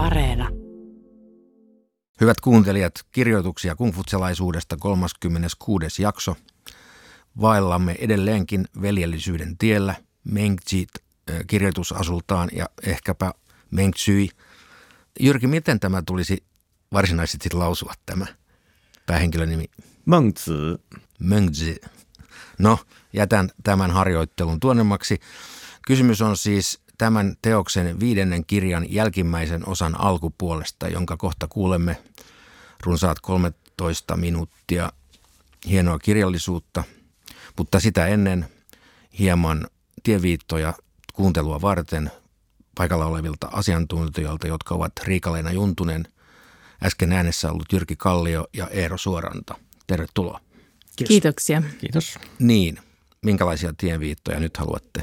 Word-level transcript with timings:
Areena. 0.00 0.48
Hyvät 2.20 2.40
kuuntelijat, 2.40 2.92
kirjoituksia 3.12 3.74
kungfutselaisuudesta 3.76 4.76
36. 4.76 6.02
jakso. 6.02 6.36
Vaellamme 7.40 7.96
edelleenkin 7.98 8.68
veljellisyyden 8.82 9.58
tiellä 9.58 9.94
Mengjit 10.24 10.88
kirjoitusasultaan 11.46 12.48
ja 12.52 12.66
ehkäpä 12.82 13.32
Mengtsyi. 13.70 14.28
Jyrki, 15.20 15.46
miten 15.46 15.80
tämä 15.80 16.02
tulisi 16.06 16.44
varsinaisesti 16.92 17.48
lausua 17.52 17.92
tämä 18.06 18.26
päähenkilönimi? 19.06 19.64
Mengzi. 20.06 20.52
Mengzi. 21.18 21.80
No, 22.58 22.78
jätän 23.12 23.50
tämän 23.62 23.90
harjoittelun 23.90 24.60
tuonnemmaksi. 24.60 25.20
Kysymys 25.86 26.22
on 26.22 26.36
siis 26.36 26.80
tämän 27.00 27.36
teoksen 27.42 28.00
viidennen 28.00 28.46
kirjan 28.46 28.92
jälkimmäisen 28.92 29.68
osan 29.68 30.00
alkupuolesta, 30.00 30.88
jonka 30.88 31.16
kohta 31.16 31.48
kuulemme 31.48 31.96
runsaat 32.84 33.20
13 33.20 34.16
minuuttia 34.16 34.92
hienoa 35.68 35.98
kirjallisuutta, 35.98 36.84
mutta 37.58 37.80
sitä 37.80 38.06
ennen 38.06 38.48
hieman 39.18 39.66
tieviittoja 40.02 40.74
kuuntelua 41.12 41.60
varten 41.60 42.10
paikalla 42.74 43.06
olevilta 43.06 43.48
asiantuntijoilta, 43.52 44.46
jotka 44.46 44.74
ovat 44.74 44.92
Riikaleena 45.04 45.52
Juntunen, 45.52 46.04
äsken 46.82 47.12
äänessä 47.12 47.52
ollut 47.52 47.72
Jyrki 47.72 47.96
Kallio 47.96 48.46
ja 48.52 48.68
Eero 48.68 48.98
Suoranta. 48.98 49.54
Tervetuloa. 49.86 50.40
Kiitos. 50.96 51.08
Kiitoksia. 51.08 51.62
Kiitos. 51.78 52.18
Niin, 52.38 52.78
minkälaisia 53.22 53.74
tienviittoja 53.76 54.40
nyt 54.40 54.56
haluatte 54.56 55.02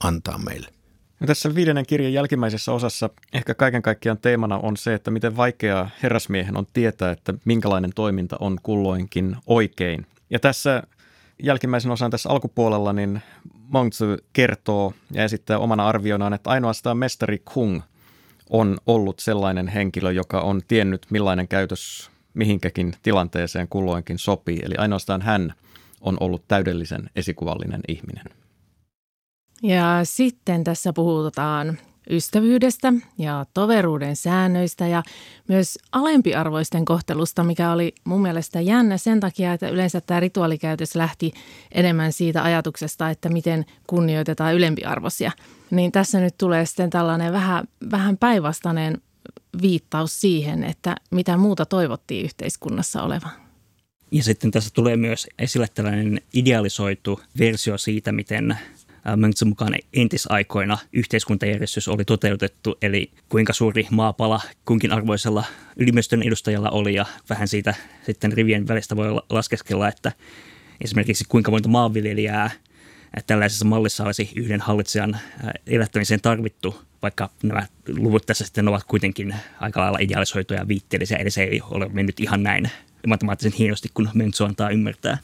antaa 0.00 0.38
meille? 0.38 0.79
No 1.20 1.26
tässä 1.26 1.54
viidennen 1.54 1.86
kirjan 1.86 2.12
jälkimmäisessä 2.12 2.72
osassa 2.72 3.10
ehkä 3.32 3.54
kaiken 3.54 3.82
kaikkiaan 3.82 4.18
teemana 4.18 4.58
on 4.58 4.76
se, 4.76 4.94
että 4.94 5.10
miten 5.10 5.36
vaikeaa 5.36 5.90
herrasmiehen 6.02 6.56
on 6.56 6.66
tietää, 6.72 7.10
että 7.10 7.34
minkälainen 7.44 7.90
toiminta 7.94 8.36
on 8.40 8.58
kulloinkin 8.62 9.36
oikein. 9.46 10.06
Ja 10.30 10.38
tässä 10.38 10.82
jälkimmäisen 11.42 11.90
osan 11.90 12.10
tässä 12.10 12.30
alkupuolella, 12.30 12.92
niin 12.92 13.22
Mongzi 13.68 14.04
kertoo 14.32 14.94
ja 15.12 15.24
esittää 15.24 15.58
omana 15.58 15.88
arvionaan, 15.88 16.32
että 16.32 16.50
ainoastaan 16.50 16.98
mestari 16.98 17.38
Kung 17.38 17.80
on 18.50 18.78
ollut 18.86 19.18
sellainen 19.18 19.68
henkilö, 19.68 20.12
joka 20.12 20.40
on 20.40 20.60
tiennyt 20.68 21.06
millainen 21.10 21.48
käytös 21.48 22.10
mihinkäkin 22.34 22.94
tilanteeseen 23.02 23.68
kulloinkin 23.68 24.18
sopii. 24.18 24.60
Eli 24.64 24.74
ainoastaan 24.78 25.22
hän 25.22 25.54
on 26.00 26.16
ollut 26.20 26.48
täydellisen 26.48 27.10
esikuvallinen 27.16 27.80
ihminen. 27.88 28.24
Ja 29.62 30.00
sitten 30.04 30.64
tässä 30.64 30.92
puhutaan 30.92 31.78
ystävyydestä 32.10 32.92
ja 33.18 33.46
toveruuden 33.54 34.16
säännöistä 34.16 34.86
ja 34.86 35.02
myös 35.48 35.78
alempiarvoisten 35.92 36.84
kohtelusta, 36.84 37.44
mikä 37.44 37.72
oli 37.72 37.94
mun 38.04 38.22
mielestä 38.22 38.60
jännä 38.60 38.96
sen 38.96 39.20
takia, 39.20 39.52
että 39.52 39.68
yleensä 39.68 40.00
tämä 40.00 40.20
rituaalikäytös 40.20 40.94
lähti 40.94 41.32
enemmän 41.72 42.12
siitä 42.12 42.42
ajatuksesta, 42.42 43.10
että 43.10 43.28
miten 43.28 43.64
kunnioitetaan 43.86 44.54
ylempiarvoisia. 44.54 45.32
Niin 45.70 45.92
tässä 45.92 46.20
nyt 46.20 46.34
tulee 46.38 46.66
sitten 46.66 46.90
tällainen 46.90 47.32
vähän, 47.32 47.64
vähän 47.90 48.16
päinvastainen 48.16 49.00
viittaus 49.62 50.20
siihen, 50.20 50.64
että 50.64 50.96
mitä 51.10 51.36
muuta 51.36 51.66
toivottiin 51.66 52.24
yhteiskunnassa 52.24 53.02
olevan. 53.02 53.32
Ja 54.12 54.22
sitten 54.22 54.50
tässä 54.50 54.70
tulee 54.74 54.96
myös 54.96 55.26
esille 55.38 55.66
tällainen 55.74 56.20
idealisoitu 56.34 57.20
versio 57.38 57.78
siitä, 57.78 58.12
miten 58.12 58.58
Mönksen 59.16 59.48
mukaan 59.48 59.74
entisaikoina 59.92 60.78
yhteiskuntajärjestys 60.92 61.88
oli 61.88 62.04
toteutettu, 62.04 62.78
eli 62.82 63.10
kuinka 63.28 63.52
suuri 63.52 63.86
maapala 63.90 64.40
kunkin 64.64 64.92
arvoisella 64.92 65.44
ylimystön 65.76 66.22
edustajalla 66.22 66.70
oli 66.70 66.94
ja 66.94 67.06
vähän 67.30 67.48
siitä 67.48 67.74
sitten 68.02 68.32
rivien 68.32 68.68
välistä 68.68 68.96
voi 68.96 69.06
laskeskella, 69.30 69.88
että 69.88 70.12
esimerkiksi 70.80 71.24
kuinka 71.28 71.50
monta 71.50 71.68
maanviljelijää 71.68 72.50
tällaisessa 73.26 73.64
mallissa 73.64 74.04
olisi 74.04 74.32
yhden 74.36 74.60
hallitsijan 74.60 75.18
elättämiseen 75.66 76.20
tarvittu, 76.20 76.82
vaikka 77.02 77.30
nämä 77.42 77.66
luvut 77.88 78.26
tässä 78.26 78.44
sitten 78.44 78.68
ovat 78.68 78.84
kuitenkin 78.84 79.34
aika 79.60 79.80
lailla 79.80 79.98
idealisoituja 80.00 80.60
ja 80.60 80.68
viitteellisiä, 80.68 81.18
eli 81.18 81.30
se 81.30 81.42
ei 81.42 81.60
ole 81.70 81.88
mennyt 81.88 82.20
ihan 82.20 82.42
näin 82.42 82.70
matemaattisen 83.06 83.52
hienosti 83.58 83.88
kuin 83.94 84.08
Mentsu 84.14 84.44
antaa 84.44 84.70
ymmärtää. 84.70 85.18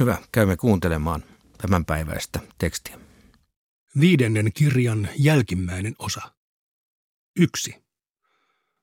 Hyvä, 0.00 0.16
käymme 0.32 0.56
kuuntelemaan 0.56 1.22
tämänpäiväistä 1.58 2.40
tekstiä. 2.58 3.07
Viidennen 4.00 4.52
kirjan 4.54 5.08
jälkimmäinen 5.18 5.94
osa. 5.98 6.34
Yksi. 7.36 7.74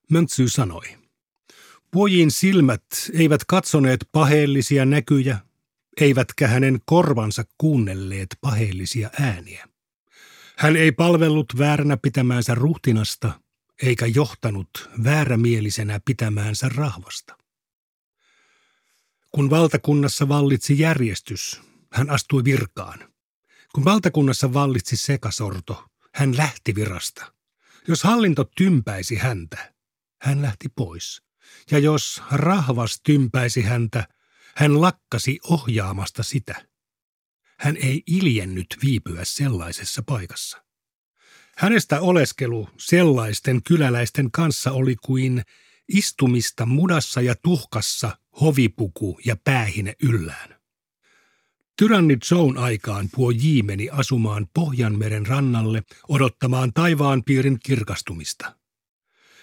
Möntsy 0.09 0.49
sanoi. 0.49 0.97
Pojin 1.91 2.31
silmät 2.31 2.85
eivät 3.13 3.41
katsoneet 3.47 4.09
paheellisia 4.11 4.85
näkyjä, 4.85 5.37
eivätkä 6.01 6.47
hänen 6.47 6.79
korvansa 6.85 7.43
kuunnelleet 7.57 8.37
paheellisia 8.41 9.09
ääniä. 9.19 9.67
Hän 10.57 10.75
ei 10.75 10.91
palvellut 10.91 11.53
vääränä 11.57 11.97
pitämäänsä 11.97 12.55
ruhtinasta, 12.55 13.39
eikä 13.81 14.05
johtanut 14.05 14.89
väärämielisenä 15.03 15.99
pitämäänsä 16.05 16.69
rahvasta. 16.75 17.37
Kun 19.31 19.49
valtakunnassa 19.49 20.27
vallitsi 20.27 20.79
järjestys, 20.79 21.61
hän 21.91 22.09
astui 22.09 22.43
virkaan– 22.43 22.99
kun 23.75 23.85
valtakunnassa 23.85 24.53
vallitsi 24.53 24.97
sekasorto, 24.97 25.85
hän 26.13 26.37
lähti 26.37 26.75
virasta. 26.75 27.33
Jos 27.87 28.03
hallinto 28.03 28.43
tympäisi 28.57 29.15
häntä, 29.15 29.73
hän 30.21 30.41
lähti 30.41 30.69
pois. 30.69 31.21
Ja 31.71 31.79
jos 31.79 32.21
rahvas 32.31 33.01
tympäisi 33.03 33.61
häntä, 33.61 34.07
hän 34.55 34.81
lakkasi 34.81 35.39
ohjaamasta 35.43 36.23
sitä. 36.23 36.65
Hän 37.59 37.77
ei 37.77 38.03
iljennyt 38.07 38.67
viipyä 38.83 39.21
sellaisessa 39.23 40.03
paikassa. 40.05 40.63
Hänestä 41.57 42.01
oleskelu 42.01 42.69
sellaisten 42.77 43.63
kyläläisten 43.63 44.31
kanssa 44.31 44.71
oli 44.71 44.95
kuin 44.95 45.41
istumista 45.87 46.65
mudassa 46.65 47.21
ja 47.21 47.35
tuhkassa 47.35 48.17
hovipuku 48.41 49.19
ja 49.25 49.35
päähine 49.43 49.95
yllään. 50.03 50.54
Tyranni 51.77 52.17
Joan 52.31 52.57
aikaan 52.57 53.09
puo 53.15 53.31
J 53.31 53.61
meni 53.63 53.89
asumaan 53.89 54.47
Pohjanmeren 54.53 55.25
rannalle 55.25 55.83
odottamaan 56.07 56.73
taivaan 56.73 57.23
piirin 57.23 57.57
kirkastumista. 57.65 58.55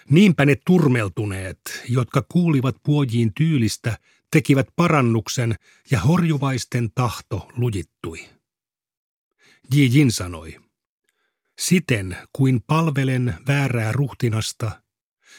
Niinpä 0.09 0.45
ne 0.45 0.55
turmeltuneet, 0.65 1.59
jotka 1.89 2.21
kuulivat 2.31 2.75
puojiin 2.83 3.33
tyylistä, 3.33 3.97
tekivät 4.31 4.67
parannuksen 4.75 5.55
ja 5.91 5.99
horjuvaisten 5.99 6.91
tahto 6.95 7.47
lujittui. 7.57 8.29
Jin 9.73 10.11
sanoi, 10.11 10.59
siten 11.59 12.17
kuin 12.33 12.61
palvelen 12.67 13.35
väärää 13.47 13.91
ruhtinasta, 13.91 14.81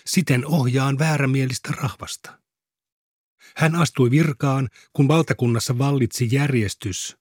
siten 0.06 0.46
ohjaan 0.46 0.98
väärämielistä 0.98 1.68
rahvasta. 1.76 2.43
Hän 3.56 3.74
astui 3.74 4.10
virkaan, 4.10 4.68
kun 4.92 5.08
valtakunnassa 5.08 5.78
vallitsi 5.78 6.28
järjestys, 6.32 7.16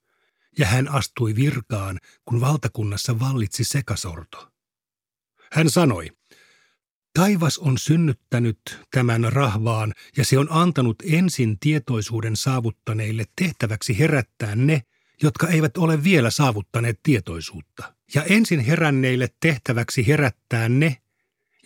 ja 0.58 0.66
hän 0.66 0.88
astui 0.88 1.36
virkaan, 1.36 2.00
kun 2.26 2.42
valtakunnassa 2.42 3.20
vallitsi 3.20 3.64
sekasorto. 3.64 4.52
Hän 5.52 5.70
sanoi, 5.70 6.10
Taivas 7.14 7.58
on 7.58 7.78
synnyttänyt 7.78 8.80
tämän 8.92 9.34
rahvaan 9.34 9.94
ja 10.18 10.26
se 10.26 10.40
on 10.40 10.48
antanut 10.50 10.96
ensin 11.12 11.60
tietoisuuden 11.60 12.36
saavuttaneille 12.36 13.26
tehtäväksi 13.36 14.00
herättää 14.00 14.56
ne, 14.56 14.84
jotka 15.22 15.48
eivät 15.48 15.78
ole 15.78 16.04
vielä 16.04 16.30
saavuttaneet 16.30 17.00
tietoisuutta. 17.04 17.94
Ja 18.16 18.24
ensin 18.24 18.60
heränneille 18.60 19.30
tehtäväksi 19.40 20.08
herättää 20.08 20.70
ne, 20.70 20.98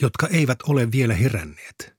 jotka 0.01 0.27
eivät 0.27 0.61
ole 0.61 0.91
vielä 0.91 1.13
heränneet. 1.13 1.95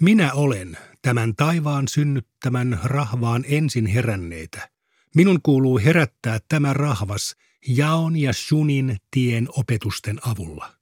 Minä 0.00 0.32
olen 0.32 0.78
tämän 1.02 1.34
taivaan 1.36 1.88
synnyttämän 1.88 2.80
rahvaan 2.84 3.44
ensin 3.48 3.86
heränneitä. 3.86 4.70
Minun 5.14 5.42
kuuluu 5.42 5.78
herättää 5.78 6.38
tämä 6.48 6.72
rahvas 6.72 7.36
jaon 7.68 8.16
ja 8.16 8.32
shunin 8.32 8.96
tien 9.10 9.48
opetusten 9.50 10.18
avulla. 10.28 10.74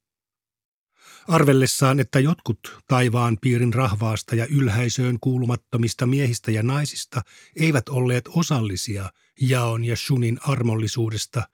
Arvellessaan, 1.27 1.99
että 1.99 2.19
jotkut 2.19 2.77
taivaan 2.87 3.37
piirin 3.41 3.73
rahvaasta 3.73 4.35
ja 4.35 4.45
ylhäisöön 4.45 5.17
kuulumattomista 5.21 6.05
miehistä 6.05 6.51
ja 6.51 6.63
naisista 6.63 7.21
eivät 7.55 7.89
olleet 7.89 8.29
osallisia 8.35 9.11
jaon 9.41 9.83
ja 9.83 9.95
shunin 9.95 10.39
armollisuudesta, 10.47 11.47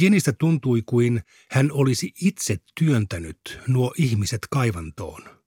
Jinistä 0.00 0.32
tuntui 0.32 0.82
kuin 0.86 1.20
hän 1.50 1.72
olisi 1.72 2.12
itse 2.22 2.56
työntänyt 2.80 3.60
nuo 3.68 3.94
ihmiset 3.98 4.40
kaivantoon. 4.50 5.39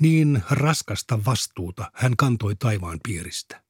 Niin 0.00 0.42
raskasta 0.50 1.24
vastuuta 1.24 1.90
hän 1.94 2.16
kantoi 2.16 2.56
taivaan 2.56 3.00
piiristä. 3.08 3.62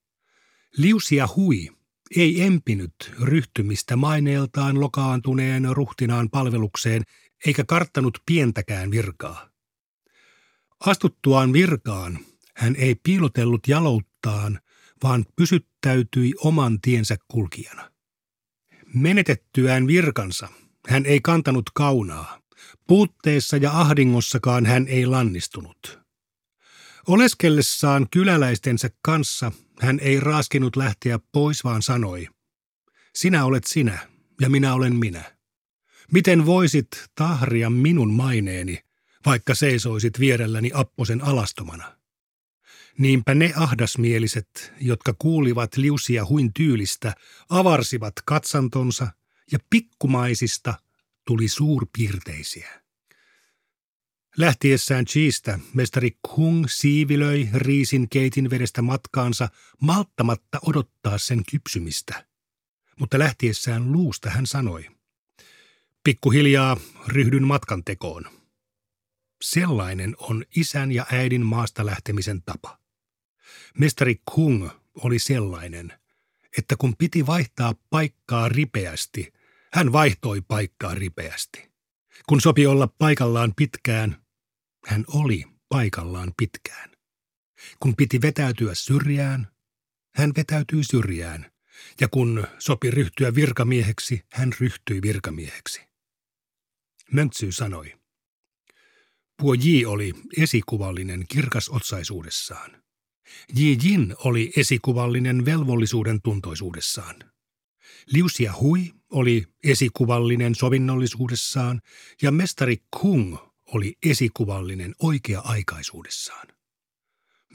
Liusia 0.77 1.29
hui 1.37 1.71
ei 2.17 2.43
empinyt 2.43 2.95
ryhtymistä 3.21 3.97
maineeltaan 3.97 4.81
lokaantuneen 4.81 5.69
ruhtinaan 5.71 6.31
palvelukseen, 6.31 7.03
eikä 7.47 7.65
karttanut 7.65 8.19
pientäkään 8.27 8.91
virkaa. 8.91 9.49
Astuttuaan 10.81 11.53
virkaan 11.53 12.19
hän 12.57 12.77
ei 12.77 12.95
piilotellut 12.95 13.69
jalouttaan, 13.69 14.61
vaan 15.03 15.25
pysyttäytyi 15.37 16.35
oman 16.39 16.81
tiensä 16.81 17.17
kulkijana. 17.29 17.91
Menetettyään 18.95 19.87
virkansa 19.87 20.49
hän 20.89 21.07
ei 21.07 21.21
kantanut 21.21 21.71
kaunaa. 21.75 22.41
Puutteessa 22.87 23.57
ja 23.57 23.81
ahdingossakaan 23.81 24.67
hän 24.67 24.89
ei 24.89 25.07
lannistunut. 25.07 26.02
Oleskellessaan 27.07 28.07
kyläläistensä 28.11 28.91
kanssa 29.03 29.53
hän 29.81 30.01
ei 30.01 30.21
raaskinut 30.21 30.77
lähteä 30.77 31.19
pois, 31.33 31.65
vaan 31.65 31.83
sanoi, 31.83 32.29
sinä 33.15 33.45
olet 33.45 33.65
sinä 33.65 34.09
ja 34.41 34.51
minä 34.51 34.75
olen 34.75 34.97
minä. 34.97 35.37
Miten 36.13 36.47
voisit 36.47 36.89
tahria 37.15 37.71
minun 37.71 38.13
maineeni, 38.13 38.79
vaikka 39.27 39.55
seisoisit 39.55 40.21
vierelläni 40.21 40.71
apposen 40.75 41.25
alastomana? 41.25 41.97
Niinpä 42.99 43.35
ne 43.35 43.53
ahdasmieliset, 43.57 44.73
jotka 44.81 45.15
kuulivat 45.19 45.77
liusia 45.77 46.27
huin 46.27 46.53
tyylistä, 46.53 47.15
avarsivat 47.49 48.15
katsantonsa 48.25 49.09
ja 49.53 49.59
pikkumaisista 49.71 50.75
tuli 51.27 51.49
suurpiirteisiä. 51.49 52.82
Lähtiessään 54.37 55.05
Chiistä 55.05 55.59
mestari 55.75 56.11
Kung 56.35 56.65
siivilöi 56.69 57.49
riisin 57.55 58.09
keitin 58.09 58.51
vedestä 58.51 58.83
matkaansa 58.83 59.49
malttamatta 59.81 60.59
odottaa 60.67 61.19
sen 61.19 61.43
kypsymistä. 61.51 62.27
Mutta 63.01 63.19
lähtiessään 63.19 63.93
luusta 63.93 64.31
hän 64.31 64.47
sanoi, 64.47 64.89
pikkuhiljaa 66.05 66.77
ryhdyn 67.07 67.47
matkan 67.47 67.85
tekoon. 67.85 68.25
Sellainen 69.43 70.15
on 70.19 70.45
isän 70.57 70.93
ja 70.93 71.07
äidin 71.13 71.47
maasta 71.47 71.87
lähtemisen 71.87 72.43
tapa. 72.43 72.79
Mestari 73.79 74.21
Kung 74.35 74.69
oli 74.95 75.19
sellainen, 75.19 75.93
että 76.59 76.77
kun 76.77 76.97
piti 76.97 77.27
vaihtaa 77.27 77.75
paikkaa 77.91 78.49
ripeästi, 78.49 79.33
hän 79.73 79.93
vaihtoi 79.93 80.41
paikkaa 80.41 80.95
ripeästi. 80.95 81.72
Kun 82.29 82.41
sopi 82.41 82.67
olla 82.67 82.87
paikallaan 82.87 83.53
pitkään, 83.57 84.23
hän 84.87 85.05
oli 85.09 85.45
paikallaan 85.69 86.33
pitkään. 86.37 86.91
Kun 87.81 87.97
piti 87.97 88.21
vetäytyä 88.21 88.75
syrjään, 88.75 89.49
hän 90.15 90.33
vetäytyi 90.37 90.85
syrjään. 90.85 91.53
Ja 92.01 92.09
kun 92.09 92.47
sopi 92.59 92.91
ryhtyä 92.91 93.35
virkamieheksi, 93.35 94.23
hän 94.33 94.53
ryhtyi 94.61 95.03
virkamieheksi. 95.03 95.81
Möntsy 97.13 97.53
sanoi. 97.53 97.95
Puo 99.37 99.55
Ji 99.55 99.87
oli 99.87 100.13
esikuvallinen 100.39 101.25
kirkasotsaisuudessaan. 101.29 102.83
Ji 103.59 103.79
Jin 103.83 104.15
oli 104.19 104.53
esikuvallinen 104.57 105.45
velvollisuuden 105.45 106.23
tuntoisuudessaan. 106.23 107.33
Liusia 108.07 108.53
Hui 108.61 108.95
oli 109.13 109.47
esikuvallinen 109.65 110.55
sovinnollisuudessaan 110.55 111.81
ja 112.23 112.33
mestari 112.33 112.77
Kung 113.01 113.37
oli 113.67 113.97
esikuvallinen 114.07 114.95
oikea-aikaisuudessaan. 115.03 116.49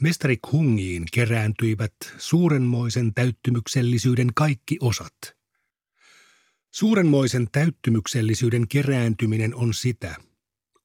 Mestari 0.00 0.36
Kungiin 0.50 1.04
kerääntyivät 1.12 1.94
suurenmoisen 2.18 3.14
täyttymyksellisyyden 3.14 4.34
kaikki 4.34 4.76
osat. 4.80 5.36
Suurenmoisen 6.74 7.48
täyttymyksellisyyden 7.52 8.68
kerääntyminen 8.68 9.54
on 9.54 9.74
sitä, 9.74 10.16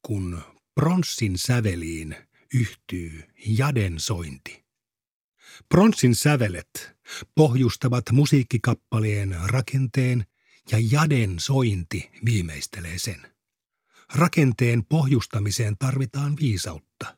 kun 0.02 0.42
pronssin 0.76 1.38
säveliin 1.38 2.16
yhtyy 2.54 3.24
jaden 3.48 4.00
sointi. 4.00 4.64
Pronssin 5.70 6.16
sävelet 6.16 6.96
pohjustavat 7.36 8.06
musiikkikappaleen 8.12 9.36
rakenteen 9.46 10.26
ja 10.72 10.78
jaden 10.92 11.40
sointi 11.40 12.12
viimeistelee 12.26 13.00
sen. 13.00 13.34
Rakenteen 14.16 14.86
pohjustamiseen 14.86 15.78
tarvitaan 15.78 16.36
viisautta. 16.42 17.18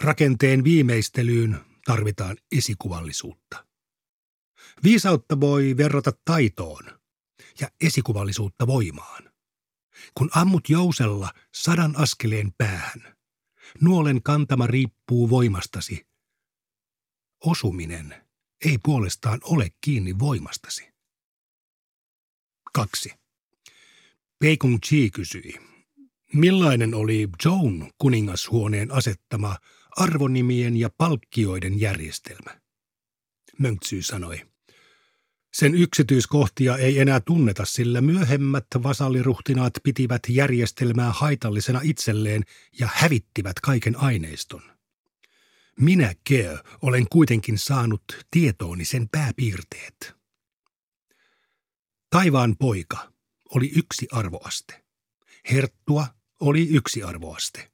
Rakenteen 0.00 0.64
viimeistelyyn 0.64 1.60
tarvitaan 1.84 2.36
esikuvallisuutta. 2.52 3.66
Viisautta 4.82 5.40
voi 5.40 5.74
verrata 5.76 6.12
taitoon 6.24 7.00
ja 7.60 7.68
esikuvallisuutta 7.80 8.66
voimaan. 8.66 9.32
Kun 10.14 10.30
ammut 10.34 10.68
jousella 10.68 11.32
sadan 11.54 11.96
askeleen 11.96 12.52
päähän, 12.58 13.16
nuolen 13.80 14.22
kantama 14.22 14.66
riippuu 14.66 15.30
voimastasi. 15.30 16.06
Osuminen 17.44 18.28
ei 18.64 18.78
puolestaan 18.78 19.40
ole 19.44 19.70
kiinni 19.80 20.18
voimastasi. 20.18 20.91
2. 22.72 23.12
Peikung 24.38 24.78
Chi 24.86 25.10
kysyi, 25.10 25.54
Millainen 26.32 26.94
oli 26.94 27.28
Joan 27.44 27.92
kuningashuoneen 27.98 28.90
asettama 28.90 29.56
arvonimien 29.96 30.76
ja 30.76 30.90
palkkioiden 30.98 31.80
järjestelmä? 31.80 32.60
Mönksy 33.58 34.02
sanoi. 34.02 34.40
Sen 35.52 35.74
yksityiskohtia 35.74 36.76
ei 36.76 36.98
enää 36.98 37.20
tunneta, 37.20 37.64
sillä 37.64 38.00
myöhemmät 38.00 38.66
vasalliruhtinaat 38.82 39.72
pitivät 39.82 40.22
järjestelmää 40.28 41.12
haitallisena 41.12 41.80
itselleen 41.82 42.42
ja 42.78 42.88
hävittivät 42.94 43.60
kaiken 43.60 43.96
aineiston. 43.96 44.62
Minä, 45.80 46.14
Keo, 46.24 46.58
olen 46.82 47.06
kuitenkin 47.10 47.58
saanut 47.58 48.02
tietooni 48.30 48.84
sen 48.84 49.08
pääpiirteet. 49.08 50.21
Taivaan 52.12 52.56
poika 52.56 53.12
oli 53.54 53.72
yksi 53.76 54.08
arvoaste. 54.12 54.82
Herttua 55.52 56.06
oli 56.40 56.68
yksi 56.68 57.02
arvoaste. 57.02 57.72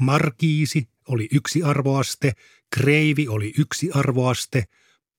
Markiisi 0.00 0.88
oli 1.08 1.28
yksi 1.32 1.62
arvoaste, 1.62 2.32
kreivi 2.74 3.28
oli 3.28 3.52
yksi 3.58 3.90
arvoaste, 3.94 4.64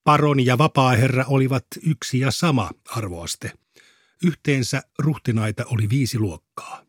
paroni 0.04 0.46
ja 0.46 0.58
vapaaherra 0.58 1.26
olivat 1.28 1.66
yksi 1.84 2.20
ja 2.20 2.32
sama 2.32 2.72
arvoaste. 2.90 3.52
Yhteensä 4.24 4.82
ruhtinaita 5.00 5.66
oli 5.66 5.90
viisi 5.90 6.20
luokkaa. 6.20 6.86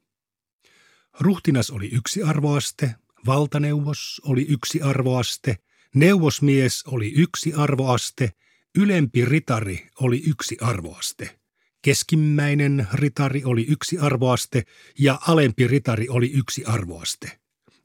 Ruhtinas 1.21 1.71
oli 1.71 1.91
yksi 1.93 2.23
arvoaste, 2.23 2.95
valtaneuvos 3.27 4.23
oli 4.25 4.47
yksi 4.49 4.83
arvoaste, 4.83 5.59
neuvosmies 5.95 6.85
oli 6.87 7.13
yksi 7.17 7.53
arvoaste, 7.53 8.33
ylempi 8.79 9.25
ritari 9.25 9.89
oli 10.01 10.23
yksi 10.27 10.57
arvoaste– 10.61 11.39
Keskimmäinen 11.83 12.89
ritari 12.93 13.45
oli 13.45 13.67
yksi 13.69 13.99
arvoaste 13.99 14.63
ja 14.99 15.19
alempi 15.29 15.67
ritari 15.67 16.09
oli 16.09 16.33
yksi 16.33 16.65
arvoaste. 16.65 17.41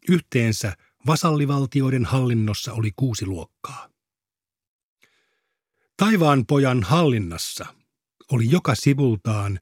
Yhteensä 0.10 0.78
vasallivaltioiden 1.08 2.06
hallinnossa 2.06 2.74
oli 2.74 2.92
kuusi 2.96 3.26
luokkaa. 3.26 3.90
Taivaan 5.98 6.46
pojan 6.46 6.84
hallinnassa 6.84 7.66
oli 8.32 8.52
joka 8.52 8.76
sivultaan 8.76 9.60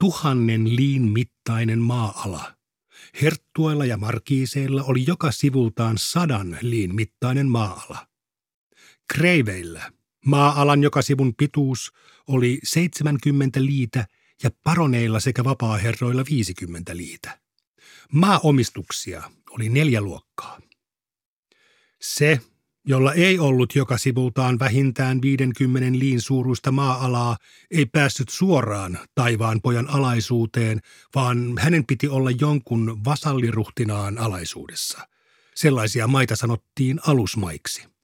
tuhannen 0.00 0.76
liin 0.76 1.02
mittainen 1.02 1.78
maa-ala. 1.78 2.54
Herttuilla 3.22 3.84
ja 3.84 3.96
markiiseilla 3.96 4.82
oli 4.82 5.04
joka 5.06 5.32
sivultaan 5.32 5.98
sadan 5.98 6.58
liin 6.62 6.94
mittainen 6.94 7.46
maa-ala. 7.46 8.08
Kreiveillä 9.12 9.92
maa-alan 10.28 10.82
joka 10.82 11.02
sivun 11.02 11.34
pituus 11.34 11.92
oli 12.26 12.58
70 12.64 13.64
liitä 13.64 14.06
ja 14.42 14.50
paroneilla 14.64 15.20
sekä 15.20 15.44
vapaaherroilla 15.44 16.24
50 16.30 16.96
liitä. 16.96 17.38
Maaomistuksia 18.12 19.22
oli 19.50 19.68
neljä 19.68 20.00
luokkaa. 20.00 20.60
Se, 22.00 22.40
jolla 22.86 23.12
ei 23.12 23.38
ollut 23.38 23.74
joka 23.74 23.98
sivultaan 23.98 24.58
vähintään 24.58 25.22
50 25.22 25.98
liin 25.98 26.20
suuruista 26.20 26.72
maa-alaa, 26.72 27.36
ei 27.70 27.86
päässyt 27.86 28.28
suoraan 28.28 28.98
taivaan 29.14 29.60
pojan 29.60 29.90
alaisuuteen, 29.90 30.80
vaan 31.14 31.54
hänen 31.58 31.86
piti 31.86 32.08
olla 32.08 32.30
jonkun 32.30 33.04
vasalliruhtinaan 33.04 34.18
alaisuudessa. 34.18 35.08
Sellaisia 35.54 36.06
maita 36.06 36.36
sanottiin 36.36 37.00
alusmaiksi. 37.06 37.97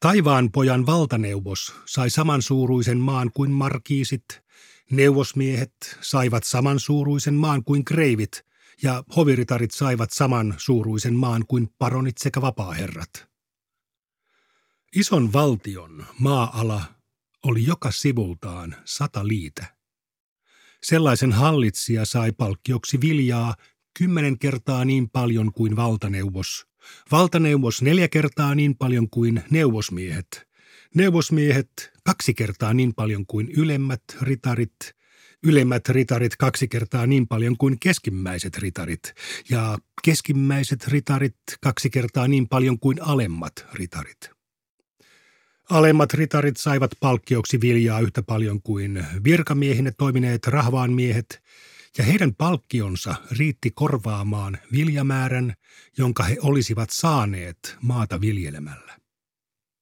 Taivaan 0.00 0.52
pojan 0.52 0.86
valtaneuvos 0.86 1.74
sai 1.86 2.10
samansuuruisen 2.10 2.98
maan 2.98 3.30
kuin 3.34 3.50
markiisit, 3.50 4.42
neuvosmiehet 4.90 5.72
saivat 6.00 6.44
samansuuruisen 6.44 7.34
maan 7.34 7.64
kuin 7.64 7.84
kreivit 7.84 8.46
ja 8.82 9.04
hoviritarit 9.16 9.70
saivat 9.70 10.10
saman 10.12 10.54
suuruisen 10.58 11.14
maan 11.14 11.46
kuin 11.46 11.68
paronit 11.78 12.18
sekä 12.18 12.40
vapaaherrat. 12.40 13.28
Ison 14.96 15.32
valtion 15.32 16.06
maa-ala 16.18 16.82
oli 17.44 17.66
joka 17.66 17.90
sivultaan 17.90 18.76
sata 18.84 19.28
liitä. 19.28 19.76
Sellaisen 20.82 21.32
hallitsija 21.32 22.04
sai 22.04 22.32
palkkioksi 22.32 23.00
viljaa 23.00 23.54
kymmenen 23.98 24.38
kertaa 24.38 24.84
niin 24.84 25.10
paljon 25.10 25.52
kuin 25.52 25.76
valtaneuvos. 25.76 26.69
Valtaneuvos 27.12 27.82
neljä 27.82 28.08
kertaa 28.08 28.54
niin 28.54 28.76
paljon 28.76 29.10
kuin 29.10 29.42
neuvosmiehet. 29.50 30.46
Neuvosmiehet 30.94 31.92
kaksi 32.04 32.34
kertaa 32.34 32.74
niin 32.74 32.94
paljon 32.94 33.26
kuin 33.26 33.50
ylemmät 33.56 34.02
ritarit. 34.22 34.76
Ylemmät 35.42 35.88
ritarit 35.88 36.36
kaksi 36.36 36.68
kertaa 36.68 37.06
niin 37.06 37.28
paljon 37.28 37.56
kuin 37.56 37.76
keskimmäiset 37.80 38.58
ritarit. 38.58 39.14
Ja 39.50 39.78
keskimmäiset 40.04 40.88
ritarit 40.88 41.36
kaksi 41.60 41.90
kertaa 41.90 42.28
niin 42.28 42.48
paljon 42.48 42.78
kuin 42.78 43.02
alemmat 43.02 43.66
ritarit. 43.72 44.30
Alemmat 45.70 46.14
ritarit 46.14 46.56
saivat 46.56 46.90
palkkioksi 47.00 47.60
viljaa 47.60 48.00
yhtä 48.00 48.22
paljon 48.22 48.62
kuin 48.62 49.06
virkamiehinä 49.24 49.92
toimineet 49.98 50.46
rahvaanmiehet, 50.46 51.42
ja 51.98 52.04
heidän 52.04 52.34
palkkionsa 52.34 53.14
riitti 53.30 53.70
korvaamaan 53.70 54.58
viljamäärän, 54.72 55.54
jonka 55.98 56.22
he 56.22 56.36
olisivat 56.42 56.90
saaneet 56.90 57.76
maata 57.82 58.20
viljelemällä. 58.20 58.98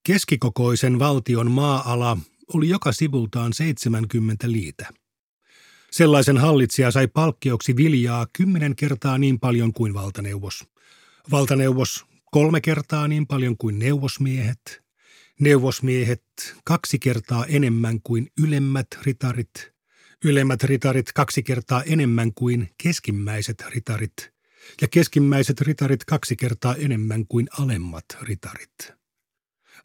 Keskikokoisen 0.05 0.99
valtion 0.99 1.51
maa-ala 1.51 2.17
oli 2.53 2.69
joka 2.69 2.91
sivultaan 2.91 3.53
70 3.53 4.51
liitä. 4.51 4.89
Sellaisen 5.91 6.37
hallitsija 6.37 6.91
sai 6.91 7.07
palkkioksi 7.07 7.75
viljaa 7.75 8.27
kymmenen 8.33 8.75
kertaa 8.75 9.17
niin 9.17 9.39
paljon 9.39 9.73
kuin 9.73 9.93
valtaneuvos. 9.93 10.67
Valtaneuvos 11.31 12.05
kolme 12.31 12.61
kertaa 12.61 13.07
niin 13.07 13.27
paljon 13.27 13.57
kuin 13.57 13.79
neuvosmiehet– 13.79 14.61
neuvosmiehet 15.39 16.23
kaksi 16.63 16.99
kertaa 16.99 17.45
enemmän 17.45 17.99
kuin 18.03 18.27
ylemmät 18.43 18.87
ritarit, 19.03 19.71
ylemmät 20.25 20.63
ritarit 20.63 21.13
kaksi 21.13 21.43
kertaa 21.43 21.83
enemmän 21.83 22.33
kuin 22.33 22.69
keskimmäiset 22.83 23.63
ritarit 23.69 24.33
ja 24.81 24.87
keskimmäiset 24.87 25.61
ritarit 25.61 26.05
kaksi 26.05 26.35
kertaa 26.35 26.75
enemmän 26.75 27.27
kuin 27.27 27.47
alemmat 27.59 28.05
ritarit. 28.21 28.93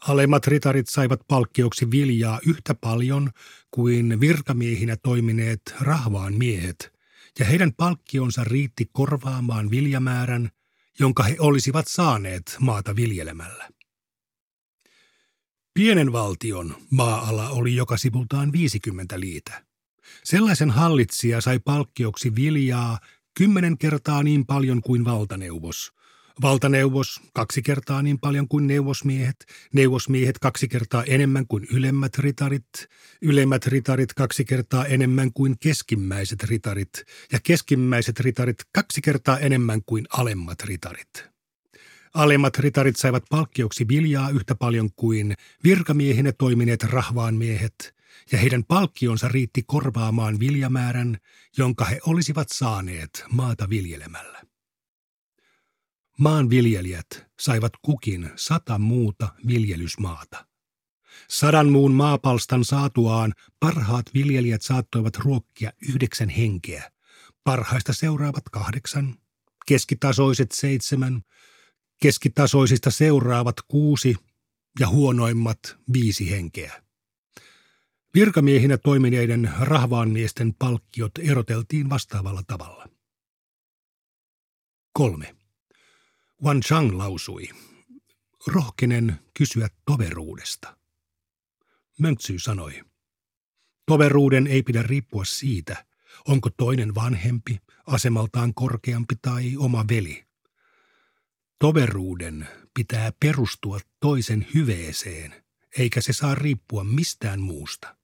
Alemmat 0.01 0.47
ritarit 0.47 0.89
saivat 0.89 1.21
palkkioksi 1.29 1.91
viljaa 1.91 2.41
yhtä 2.47 2.75
paljon 2.75 3.31
kuin 3.71 4.21
virkamiehinä 4.21 4.97
toimineet 4.97 5.63
rahvaan 5.81 6.35
miehet, 6.35 6.93
ja 7.39 7.45
heidän 7.45 7.73
palkkionsa 7.73 8.45
riitti 8.45 8.89
korvaamaan 8.93 9.71
viljamäärän, 9.71 10.51
jonka 10.99 11.23
he 11.23 11.37
olisivat 11.39 11.85
saaneet 11.89 12.57
maata 12.61 12.97
viljelemällä. 12.97 13.69
Pienen 15.75 16.13
valtion 16.13 16.77
maa-ala 16.91 17.49
oli 17.49 17.77
joka 17.77 17.97
sivultaan 17.97 18.53
50 18.53 19.21
liitä. 19.21 19.65
Sellaisen 20.25 20.71
hallitsija 20.71 21.41
sai 21.41 21.59
palkkioksi 21.59 22.35
viljaa 22.35 22.99
kymmenen 23.39 23.79
kertaa 23.79 24.23
niin 24.23 24.47
paljon 24.47 24.83
kuin 24.83 25.05
valtaneuvos. 25.05 25.93
Valtaneuvos 26.43 27.21
kaksi 27.33 27.63
kertaa 27.63 28.03
niin 28.03 28.19
paljon 28.19 28.49
kuin 28.49 28.67
neuvosmiehet, 28.67 29.37
neuvosmiehet 29.73 30.39
kaksi 30.39 30.69
kertaa 30.69 31.05
enemmän 31.05 31.47
kuin 31.47 31.67
ylemmät 31.73 32.19
ritarit, 32.19 32.89
ylemmät 33.23 33.67
ritarit 33.67 34.15
kaksi 34.15 34.45
kertaa 34.45 34.87
enemmän 34.87 35.33
kuin 35.33 35.59
keskimmäiset 35.59 36.45
ritarit 36.45 37.05
ja 37.33 37.39
keskimmäiset 37.43 38.21
ritarit 38.21 38.57
kaksi 38.73 39.01
kertaa 39.01 39.39
enemmän 39.39 39.81
kuin 39.87 40.07
alemmat 40.13 40.63
ritarit. 40.65 41.35
Alemmat 42.15 42.59
ritarit 42.59 42.97
saivat 42.97 43.25
palkkioksi 43.31 43.89
viljaa 43.89 44.31
yhtä 44.31 44.55
paljon 44.55 44.91
kuin 44.97 45.35
virkamiehinä 45.65 46.33
toimineet 46.33 46.83
rahvaan 46.83 47.35
miehet, 47.35 47.94
ja 48.33 48.39
heidän 48.39 48.65
palkkionsa 48.65 49.29
riitti 49.29 49.63
korvaamaan 49.67 50.41
viljamäärän, 50.41 51.19
jonka 51.59 51.85
he 51.85 52.01
olisivat 52.07 52.49
saaneet 52.49 53.25
maata 53.31 53.69
viljelemällä. 53.69 54.43
Maanviljelijät 56.19 57.27
saivat 57.41 57.73
kukin 57.83 58.31
sata 58.37 58.79
muuta 58.79 59.29
viljelysmaata. 59.47 60.47
Sadan 61.29 61.69
muun 61.69 61.95
maapalstan 61.95 62.65
saatuaan 62.65 63.33
parhaat 63.61 64.07
viljelijät 64.15 64.63
saattoivat 64.63 65.17
ruokkia 65.17 65.73
yhdeksän 65.89 66.29
henkeä, 66.29 66.93
parhaista 67.45 67.93
seuraavat 67.93 68.45
kahdeksan, 68.51 69.15
keskitasoiset 69.67 70.53
seitsemän, 70.53 71.23
Keskitasoisista 72.05 72.91
seuraavat 72.91 73.57
kuusi 73.69 74.17
ja 74.81 74.89
huonoimmat 74.89 75.59
viisi 75.93 76.31
henkeä. 76.31 76.84
Virkamiehinä 78.15 78.79
toimineiden 78.79 79.53
rahvaanmiesten 79.61 80.55
palkkiot 80.55 81.13
eroteltiin 81.19 81.91
vastaavalla 81.91 82.43
tavalla. 82.47 82.89
Kolme. 84.93 85.37
Wan 86.43 86.61
Chang 86.61 86.97
lausui, 86.97 87.49
rohkenen 88.47 89.21
kysyä 89.39 89.69
toveruudesta. 89.85 90.77
Mönksy 91.99 92.39
sanoi, 92.39 92.83
toveruuden 93.87 94.47
ei 94.47 94.63
pidä 94.63 94.83
riippua 94.83 95.25
siitä, 95.25 95.87
onko 96.29 96.51
toinen 96.51 96.95
vanhempi, 96.95 97.59
asemaltaan 97.87 98.55
korkeampi 98.55 99.15
tai 99.23 99.57
oma 99.57 99.85
veli. 99.89 100.25
Toveruuden 101.59 102.49
pitää 102.75 103.13
perustua 103.21 103.79
toisen 104.01 104.47
hyveeseen, 104.55 105.45
eikä 105.79 106.01
se 106.01 106.13
saa 106.13 106.35
riippua 106.35 106.85
mistään 106.85 107.41
muusta. 107.41 108.04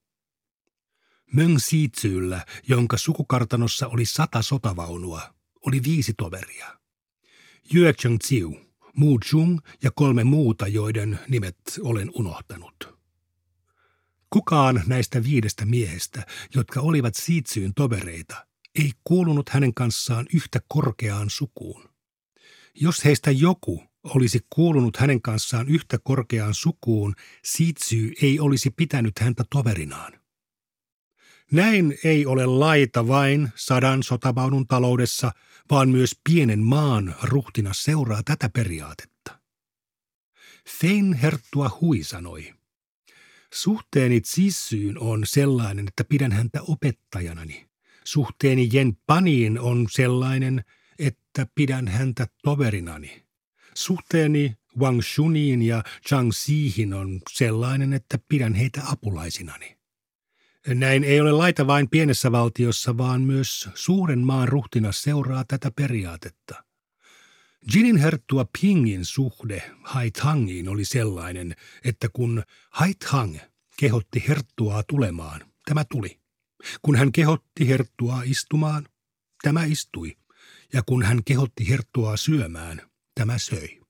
Möng 1.35 1.57
Siitsyllä, 1.59 2.45
jonka 2.67 2.97
sukukartanossa 2.97 3.87
oli 3.87 4.05
sata 4.05 4.41
sotavaunua, 4.41 5.33
oli 5.65 5.83
viisi 5.83 6.13
toveria. 6.13 6.79
Yue 7.75 7.93
Cheng 7.93 8.17
Tsiu, 8.19 8.59
Mu 8.95 9.19
Chung 9.19 9.59
ja 9.83 9.91
kolme 9.95 10.23
muuta, 10.23 10.67
joiden 10.67 11.19
nimet 11.27 11.57
olen 11.81 12.11
unohtanut. 12.13 12.99
Kukaan 14.29 14.83
näistä 14.87 15.23
viidestä 15.23 15.65
miehestä, 15.65 16.25
jotka 16.55 16.81
olivat 16.81 17.15
Siitsyyn 17.15 17.73
tovereita, 17.73 18.47
ei 18.79 18.91
kuulunut 19.03 19.49
hänen 19.49 19.73
kanssaan 19.73 20.25
yhtä 20.33 20.59
korkeaan 20.67 21.29
sukuun. 21.29 21.89
Jos 22.75 23.05
heistä 23.05 23.31
joku 23.31 23.83
olisi 24.03 24.39
kuulunut 24.49 24.97
hänen 24.97 25.21
kanssaan 25.21 25.67
yhtä 25.67 25.97
korkeaan 26.03 26.53
sukuun, 26.53 27.15
Sitsy 27.43 28.11
ei 28.21 28.39
olisi 28.39 28.69
pitänyt 28.69 29.19
häntä 29.19 29.43
toverinaan. 29.49 30.20
Näin 31.51 31.97
ei 32.03 32.25
ole 32.25 32.45
laita 32.45 33.07
vain 33.07 33.49
sadan 33.55 34.03
sotavaunun 34.03 34.67
taloudessa, 34.67 35.31
vaan 35.71 35.89
myös 35.89 36.15
pienen 36.29 36.59
maan 36.59 37.15
ruhtina 37.23 37.73
seuraa 37.73 38.23
tätä 38.25 38.49
periaatetta. 38.49 39.39
Fein 40.79 41.13
Herttua 41.13 41.77
Hui 41.81 42.03
sanoi, 42.03 42.53
Suhteeni 43.53 44.21
Tsissyyn 44.21 44.99
on 44.99 45.21
sellainen, 45.25 45.87
että 45.87 46.03
pidän 46.03 46.31
häntä 46.31 46.61
opettajanani. 46.61 47.67
Suhteeni 48.03 48.69
Jen 48.73 48.97
Paniin 49.07 49.59
on 49.59 49.87
sellainen, 49.89 50.63
että 50.99 51.47
pidän 51.55 51.87
häntä 51.87 52.27
toverinani. 52.43 53.23
Suhteeni 53.73 54.57
Wang 54.79 55.01
Shuniin 55.01 55.61
ja 55.61 55.83
Zhang 56.07 56.31
Xihin 56.31 56.93
on 56.93 57.21
sellainen, 57.29 57.93
että 57.93 58.19
pidän 58.29 58.53
heitä 58.53 58.81
apulaisinani. 58.85 59.80
Näin 60.67 61.03
ei 61.03 61.21
ole 61.21 61.31
laita 61.31 61.67
vain 61.67 61.89
pienessä 61.89 62.31
valtiossa, 62.31 62.97
vaan 62.97 63.21
myös 63.21 63.69
suuren 63.75 64.19
maan 64.19 64.47
ruhtinas 64.47 65.01
seuraa 65.03 65.43
tätä 65.47 65.71
periaatetta. 65.71 66.63
Jinin 67.73 67.97
herttua 67.97 68.45
Pingin 68.61 69.05
suhde 69.05 69.71
Haithangiin 69.83 70.69
oli 70.69 70.85
sellainen, 70.85 71.55
että 71.83 72.09
kun 72.13 72.43
Haithang 72.69 73.37
kehotti 73.77 74.23
herttuaa 74.27 74.83
tulemaan, 74.83 75.41
tämä 75.65 75.85
tuli. 75.91 76.19
Kun 76.81 76.95
hän 76.95 77.11
kehotti 77.11 77.67
herttuaa 77.67 78.21
istumaan, 78.25 78.87
tämä 79.43 79.63
istui 79.63 80.17
ja 80.73 80.83
kun 80.85 81.03
hän 81.03 81.23
kehotti 81.23 81.69
herttuaa 81.69 82.17
syömään, 82.17 82.81
tämä 83.15 83.37
söi. 83.37 83.81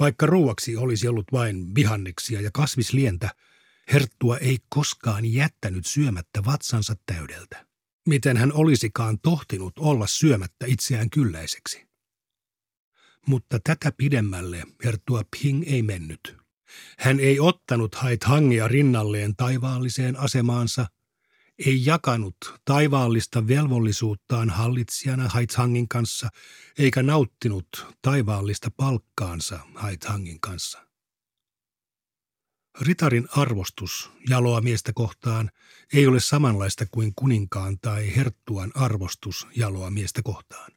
Vaikka 0.00 0.26
ruuaksi 0.26 0.76
olisi 0.76 1.08
ollut 1.08 1.26
vain 1.32 1.74
vihanneksia 1.74 2.40
ja 2.40 2.50
kasvislientä, 2.54 3.30
herttua 3.92 4.36
ei 4.38 4.58
koskaan 4.68 5.24
jättänyt 5.24 5.86
syömättä 5.86 6.44
vatsansa 6.44 6.94
täydeltä. 7.06 7.66
Miten 8.08 8.36
hän 8.36 8.52
olisikaan 8.52 9.18
tohtinut 9.22 9.78
olla 9.78 10.06
syömättä 10.06 10.66
itseään 10.66 11.10
kylläiseksi? 11.10 11.86
Mutta 13.26 13.58
tätä 13.64 13.92
pidemmälle 13.96 14.66
herttua 14.84 15.22
Ping 15.30 15.62
ei 15.66 15.82
mennyt. 15.82 16.36
Hän 16.98 17.20
ei 17.20 17.40
ottanut 17.40 17.94
hait 17.94 18.24
hangia 18.24 18.68
rinnalleen 18.68 19.36
taivaalliseen 19.36 20.16
asemaansa– 20.16 20.86
ei 21.66 21.86
jakanut 21.86 22.36
taivaallista 22.64 23.48
velvollisuuttaan 23.48 24.50
hallitsijana 24.50 25.28
Haithangin 25.28 25.88
kanssa, 25.88 26.28
eikä 26.78 27.02
nauttinut 27.02 27.86
taivaallista 28.02 28.70
palkkaansa 28.76 29.60
Haithangin 29.74 30.40
kanssa. 30.40 30.89
Ritarin 32.80 33.28
arvostus 33.36 34.10
jaloa 34.28 34.60
miestä 34.60 34.92
kohtaan 34.94 35.50
ei 35.92 36.06
ole 36.06 36.20
samanlaista 36.20 36.86
kuin 36.90 37.12
kuninkaan 37.16 37.78
tai 37.82 38.16
herttuan 38.16 38.72
arvostus 38.74 39.46
jaloa 39.56 39.90
miestä 39.90 40.22
kohtaan. 40.22 40.72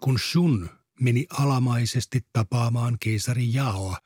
kun 0.00 0.18
Shun 0.18 0.70
meni 1.00 1.26
alamaisesti 1.30 2.20
tapaamaan 2.32 2.96
keisari 3.00 3.54
Jaoa, 3.54 3.98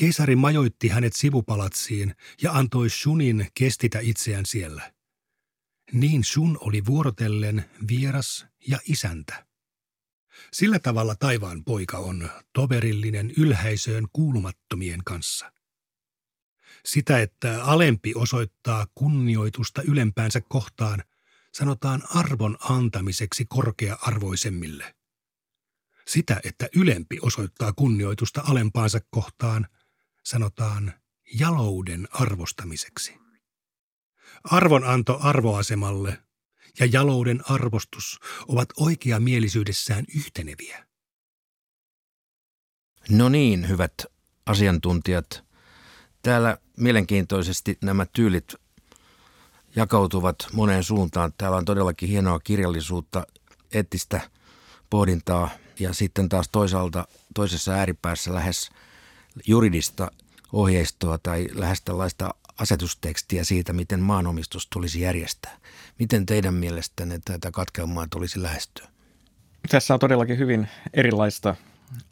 keisari 0.00 0.36
majoitti 0.36 0.88
hänet 0.88 1.12
sivupalatsiin 1.16 2.14
ja 2.42 2.52
antoi 2.52 2.90
Shunin 2.90 3.46
kestitä 3.54 3.98
itseään 4.00 4.46
siellä. 4.46 4.92
Niin 5.92 6.24
Shun 6.24 6.58
oli 6.60 6.86
vuorotellen 6.86 7.70
vieras 7.88 8.46
ja 8.68 8.78
isäntä. 8.88 9.46
Sillä 10.52 10.78
tavalla 10.78 11.14
taivaan 11.14 11.64
poika 11.64 11.98
on 11.98 12.30
toverillinen 12.52 13.32
ylhäisöön 13.36 14.06
kuulumattomien 14.12 15.00
kanssa. 15.04 15.55
Sitä, 16.86 17.20
että 17.20 17.64
alempi 17.64 18.12
osoittaa 18.14 18.86
kunnioitusta 18.94 19.82
ylempäänsä 19.82 20.40
kohtaan, 20.40 21.04
sanotaan 21.54 22.02
arvon 22.14 22.56
antamiseksi 22.60 23.44
korkea-arvoisemmille. 23.48 24.94
Sitä, 26.06 26.40
että 26.44 26.68
ylempi 26.76 27.18
osoittaa 27.22 27.72
kunnioitusta 27.72 28.42
alempaansa 28.46 29.00
kohtaan, 29.10 29.66
sanotaan 30.24 30.92
jalouden 31.38 32.08
arvostamiseksi. 32.12 33.14
Arvonanto 34.44 35.18
arvoasemalle 35.22 36.22
ja 36.80 36.86
jalouden 36.86 37.50
arvostus 37.50 38.18
ovat 38.48 38.68
oikeamielisyydessään 38.76 40.04
yhteneviä. 40.16 40.86
No 43.08 43.28
niin, 43.28 43.68
hyvät 43.68 43.94
asiantuntijat. 44.46 45.45
Täällä 46.26 46.58
mielenkiintoisesti 46.76 47.78
nämä 47.82 48.06
tyylit 48.12 48.54
jakautuvat 49.76 50.36
moneen 50.52 50.84
suuntaan. 50.84 51.32
Täällä 51.38 51.56
on 51.56 51.64
todellakin 51.64 52.08
hienoa 52.08 52.40
kirjallisuutta, 52.40 53.26
eettistä 53.72 54.20
pohdintaa 54.90 55.50
ja 55.78 55.92
sitten 55.92 56.28
taas 56.28 56.48
toisaalta 56.48 57.08
toisessa 57.34 57.72
ääripäässä 57.72 58.34
lähes 58.34 58.70
juridista 59.46 60.10
ohjeistoa 60.52 61.18
tai 61.18 61.48
lähes 61.54 61.82
tällaista 61.82 62.34
asetustekstiä 62.58 63.44
siitä, 63.44 63.72
miten 63.72 64.00
maanomistus 64.00 64.66
tulisi 64.66 65.00
järjestää. 65.00 65.56
Miten 65.98 66.26
teidän 66.26 66.54
mielestänne 66.54 67.20
tätä 67.24 67.50
katkelmaa 67.50 68.06
tulisi 68.10 68.42
lähestyä? 68.42 68.88
Tässä 69.70 69.94
on 69.94 70.00
todellakin 70.00 70.38
hyvin 70.38 70.68
erilaista 70.94 71.56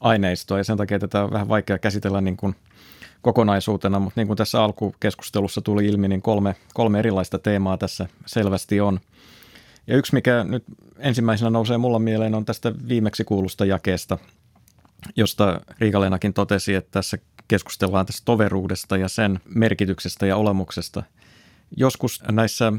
aineistoa 0.00 0.58
ja 0.58 0.64
sen 0.64 0.76
takia 0.76 0.98
tätä 0.98 1.24
on 1.24 1.32
vähän 1.32 1.48
vaikea 1.48 1.78
käsitellä 1.78 2.20
niin 2.20 2.36
kuin 2.36 2.56
kokonaisuutena, 3.24 3.98
mutta 3.98 4.20
niin 4.20 4.26
kuin 4.26 4.36
tässä 4.36 4.64
alkukeskustelussa 4.64 5.60
tuli 5.60 5.86
ilmi, 5.86 6.08
niin 6.08 6.22
kolme, 6.22 6.56
kolme 6.74 6.98
erilaista 6.98 7.38
teemaa 7.38 7.76
tässä 7.78 8.06
selvästi 8.26 8.80
on. 8.80 9.00
Ja 9.86 9.96
yksi, 9.96 10.14
mikä 10.14 10.44
nyt 10.44 10.64
ensimmäisenä 10.98 11.50
nousee 11.50 11.78
mulla 11.78 11.98
mieleen, 11.98 12.34
on 12.34 12.44
tästä 12.44 12.72
viimeksi 12.88 13.24
kuulusta 13.24 13.64
jakeesta, 13.64 14.18
josta 15.16 15.60
Riikalenakin 15.78 16.34
totesi, 16.34 16.74
että 16.74 16.90
tässä 16.90 17.18
keskustellaan 17.48 18.06
tästä 18.06 18.22
toveruudesta 18.24 18.96
ja 18.96 19.08
sen 19.08 19.40
merkityksestä 19.54 20.26
ja 20.26 20.36
olemuksesta. 20.36 21.02
Joskus 21.76 22.22
näissä 22.32 22.72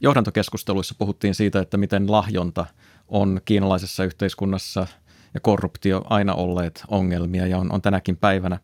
johdantokeskusteluissa 0.00 0.94
puhuttiin 0.98 1.34
siitä, 1.34 1.60
että 1.60 1.76
miten 1.76 2.12
lahjonta 2.12 2.66
on 3.08 3.40
kiinalaisessa 3.44 4.04
yhteiskunnassa 4.04 4.86
ja 5.34 5.40
korruptio 5.40 6.04
aina 6.10 6.34
olleet 6.34 6.84
ongelmia 6.88 7.46
ja 7.46 7.58
on, 7.58 7.72
on 7.72 7.82
tänäkin 7.82 8.16
päivänä. 8.16 8.58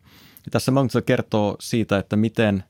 Ja 0.45 0.51
tässä 0.51 0.71
Mönchel 0.71 1.01
kertoo 1.01 1.55
siitä, 1.59 1.97
että 1.97 2.15
miten 2.15 2.63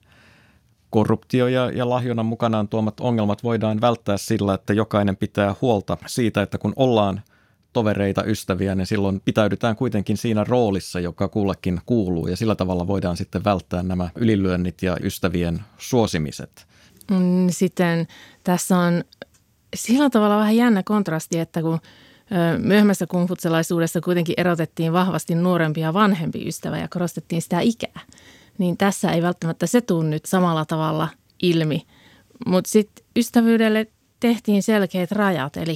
korruptio 0.90 1.48
ja, 1.48 1.72
ja 1.72 1.90
lahjonnan 1.90 2.26
mukanaan 2.26 2.68
tuomat 2.68 3.00
ongelmat 3.00 3.44
voidaan 3.44 3.82
välttää 3.82 4.18
sillä, 4.18 4.54
että 4.54 4.74
jokainen 4.74 5.18
pitää 5.18 5.56
huolta 5.62 5.98
siitä, 6.08 6.42
että 6.42 6.58
kun 6.58 6.74
ollaan 6.76 7.22
tovereita, 7.74 8.24
ystäviä, 8.24 8.76
niin 8.76 8.88
silloin 8.88 9.22
pitäydytään 9.26 9.76
kuitenkin 9.76 10.18
siinä 10.18 10.44
roolissa, 10.44 11.00
joka 11.00 11.28
kullekin 11.30 11.82
kuuluu 11.86 12.28
ja 12.28 12.38
sillä 12.38 12.56
tavalla 12.56 12.88
voidaan 12.88 13.18
sitten 13.18 13.44
välttää 13.44 13.84
nämä 13.84 14.10
ylilyönnit 14.16 14.82
ja 14.82 14.98
ystävien 15.04 15.60
suosimiset. 15.78 16.68
Mm, 17.12 17.48
sitten 17.50 18.08
tässä 18.44 18.78
on 18.78 19.04
sillä 19.76 20.10
tavalla 20.10 20.38
vähän 20.38 20.56
jännä 20.56 20.84
kontrasti, 20.84 21.40
että 21.40 21.62
kun 21.62 21.80
myöhemmässä 22.58 23.08
kungfutselaisuudessa 23.08 24.02
kuitenkin 24.02 24.36
erotettiin 24.38 24.94
vahvasti 24.94 25.36
nuorempi 25.36 25.80
ja 25.80 25.94
vanhempi 25.94 26.48
ystävä 26.48 26.78
ja 26.78 26.88
korostettiin 26.88 27.42
sitä 27.42 27.60
ikää, 27.60 28.00
niin 28.58 28.78
tässä 28.78 29.12
ei 29.12 29.22
välttämättä 29.22 29.68
se 29.68 29.82
tule 29.82 30.10
nyt 30.10 30.26
samalla 30.26 30.66
tavalla 30.66 31.08
ilmi. 31.42 31.86
Mutta 32.46 32.70
sitten 32.70 33.06
ystävyydelle 33.16 33.88
tehtiin 34.20 34.64
selkeät 34.64 35.12
rajat, 35.12 35.58
eli 35.58 35.76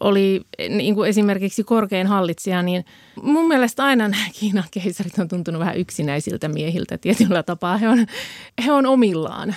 oli 0.00 0.42
niin 0.68 0.94
kuin 0.94 1.08
esimerkiksi 1.08 1.64
korkein 1.64 2.06
hallitsija, 2.06 2.62
niin 2.62 2.84
mun 3.22 3.48
mielestä 3.48 3.84
aina 3.84 4.08
nämä 4.08 4.24
Kiinan 4.40 4.64
keisarit 4.70 5.18
on 5.18 5.28
tuntunut 5.28 5.60
vähän 5.60 5.76
yksinäisiltä 5.76 6.48
miehiltä 6.48 6.98
tietyllä 6.98 7.42
tapaa. 7.42 7.76
He 7.76 7.88
on, 7.88 8.06
he 8.66 8.72
on 8.72 8.86
omillaan 8.86 9.54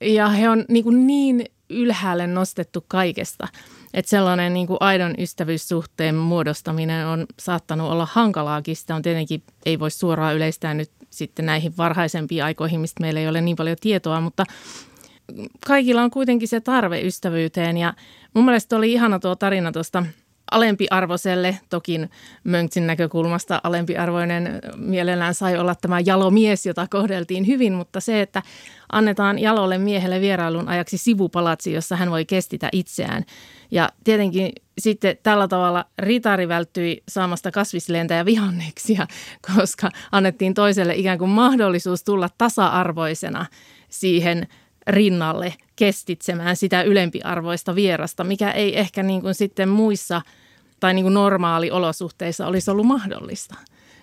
ja 0.00 0.28
he 0.28 0.48
on 0.48 0.64
niin, 0.68 0.84
kuin 0.84 1.06
niin 1.06 1.44
ylhäälle 1.70 2.26
nostettu 2.26 2.84
kaikesta, 2.88 3.48
että 3.96 4.10
sellainen 4.10 4.54
niin 4.54 4.66
kuin 4.66 4.76
aidon 4.80 5.14
ystävyyssuhteen 5.18 6.14
muodostaminen 6.14 7.06
on 7.06 7.26
saattanut 7.38 7.90
olla 7.90 8.08
hankalaakin. 8.12 8.76
Sitä 8.76 8.94
on 8.94 9.02
tietenkin, 9.02 9.42
ei 9.66 9.78
voi 9.78 9.90
suoraan 9.90 10.36
yleistää 10.36 10.74
nyt 10.74 10.90
sitten 11.10 11.46
näihin 11.46 11.76
varhaisempiin 11.76 12.44
aikoihin, 12.44 12.80
mistä 12.80 13.00
meillä 13.00 13.20
ei 13.20 13.28
ole 13.28 13.40
niin 13.40 13.56
paljon 13.56 13.76
tietoa, 13.80 14.20
mutta 14.20 14.44
kaikilla 15.66 16.02
on 16.02 16.10
kuitenkin 16.10 16.48
se 16.48 16.60
tarve 16.60 17.00
ystävyyteen 17.00 17.76
ja 17.76 17.94
mun 18.34 18.44
mielestä 18.44 18.76
oli 18.76 18.92
ihana 18.92 19.18
tuo 19.18 19.36
tarina 19.36 19.72
tuosta 19.72 20.04
alempiarvoiselle, 20.50 21.58
toki 21.70 22.00
Mönksin 22.44 22.86
näkökulmasta 22.86 23.60
alempiarvoinen 23.62 24.60
mielellään 24.76 25.34
sai 25.34 25.58
olla 25.58 25.74
tämä 25.74 26.00
jalomies, 26.00 26.66
jota 26.66 26.86
kohdeltiin 26.90 27.46
hyvin, 27.46 27.72
mutta 27.72 28.00
se, 28.00 28.22
että 28.22 28.42
annetaan 28.92 29.38
jalolle 29.38 29.78
miehelle 29.78 30.20
vierailun 30.20 30.68
ajaksi 30.68 30.98
sivupalatsi, 30.98 31.72
jossa 31.72 31.96
hän 31.96 32.10
voi 32.10 32.24
kestitä 32.24 32.68
itseään. 32.72 33.24
Ja 33.70 33.88
tietenkin 34.04 34.52
sitten 34.78 35.16
tällä 35.22 35.48
tavalla 35.48 35.84
ritari 35.98 36.48
välttyi 36.48 37.02
saamasta 37.08 37.50
kasvislentäjä 37.50 38.24
vihanneksia, 38.24 39.06
koska 39.56 39.90
annettiin 40.12 40.54
toiselle 40.54 40.94
ikään 40.94 41.18
kuin 41.18 41.30
mahdollisuus 41.30 42.04
tulla 42.04 42.28
tasa-arvoisena 42.38 43.46
siihen 43.88 44.46
rinnalle 44.86 45.54
kestitsemään 45.76 46.56
sitä 46.56 46.82
ylempiarvoista 46.82 47.74
vierasta, 47.74 48.24
mikä 48.24 48.50
ei 48.50 48.78
ehkä 48.78 49.02
niin 49.02 49.20
kuin 49.20 49.34
sitten 49.34 49.68
muissa 49.68 50.22
tai 50.80 50.94
niin 50.94 51.04
kuin 51.04 51.14
normaaliolosuhteissa 51.14 52.46
olisi 52.46 52.70
ollut 52.70 52.86
mahdollista. 52.86 53.54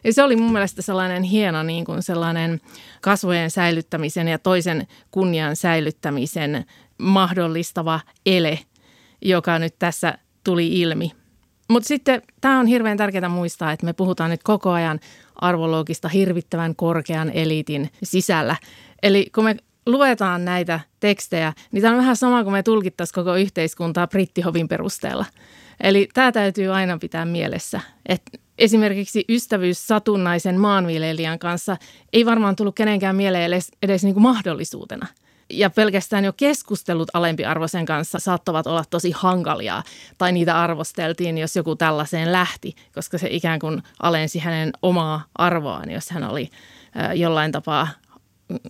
Ja 0.04 0.14
se 0.14 0.24
oli 0.24 0.36
mun 0.36 0.52
mielestä 0.52 0.82
sellainen 0.82 1.24
hieno 1.24 1.64
niin 1.64 1.86
kuin 1.86 2.04
sellainen 2.04 2.62
kasvojen 3.02 3.52
säilyttämisen 3.52 4.28
ja 4.28 4.40
toisen 4.40 4.88
kunnian 5.12 5.56
säilyttämisen 5.56 6.66
mahdollistava 6.98 8.00
ele, 8.26 8.60
joka 9.22 9.60
nyt 9.60 9.76
tässä 9.80 10.18
tuli 10.44 10.82
ilmi. 10.82 11.12
Mutta 11.70 11.88
sitten 11.88 12.22
tämä 12.42 12.60
on 12.60 12.66
hirveän 12.66 12.98
tärkeää 12.98 13.30
muistaa, 13.30 13.72
että 13.72 13.86
me 13.86 13.94
puhutaan 13.94 14.30
nyt 14.30 14.44
koko 14.44 14.72
ajan 14.72 15.00
arvologista 15.36 16.10
hirvittävän 16.10 16.76
korkean 16.76 17.30
eliitin 17.30 17.90
sisällä. 18.04 18.56
Eli 19.04 19.28
kun 19.36 19.44
me 19.44 19.56
luetaan 19.86 20.46
näitä 20.46 20.80
tekstejä, 21.00 21.54
niin 21.72 21.82
tämä 21.82 21.94
on 21.94 22.00
vähän 22.00 22.16
sama 22.16 22.44
kuin 22.44 22.54
me 22.54 22.64
tulkittaisiin 22.64 23.16
koko 23.16 23.36
yhteiskuntaa 23.36 24.08
brittihovin 24.08 24.68
perusteella. 24.68 25.26
Eli 25.84 26.10
tämä 26.14 26.32
täytyy 26.32 26.74
aina 26.74 26.98
pitää 26.98 27.26
mielessä, 27.26 27.82
että 28.06 28.38
esimerkiksi 28.58 29.26
ystävyys 29.30 29.88
satunnaisen 29.88 30.60
maanviljelijän 30.60 31.40
kanssa 31.40 31.78
ei 32.14 32.26
varmaan 32.26 32.56
tullut 32.56 32.76
kenenkään 32.76 33.16
mieleen 33.16 33.44
edes, 33.44 33.72
edes 33.82 34.04
niin 34.04 34.14
kuin 34.14 34.24
mahdollisuutena. 34.24 35.08
Ja 35.50 35.70
pelkästään 35.70 36.26
jo 36.26 36.34
keskustelut 36.34 37.10
alempiarvoisen 37.14 37.86
kanssa 37.86 38.20
saattavat 38.20 38.68
olla 38.68 38.84
tosi 38.90 39.12
hankalia, 39.12 39.84
tai 40.18 40.32
niitä 40.32 40.62
arvosteltiin, 40.62 41.38
jos 41.38 41.56
joku 41.56 41.76
tällaiseen 41.76 42.32
lähti, 42.32 42.76
koska 42.96 43.18
se 43.18 43.28
ikään 43.32 43.60
kuin 43.60 43.84
alensi 44.02 44.40
hänen 44.40 44.72
omaa 44.82 45.26
arvoaan, 45.36 45.92
jos 45.92 46.10
hän 46.10 46.24
oli 46.24 46.50
jollain 47.16 47.52
tapaa 47.52 47.88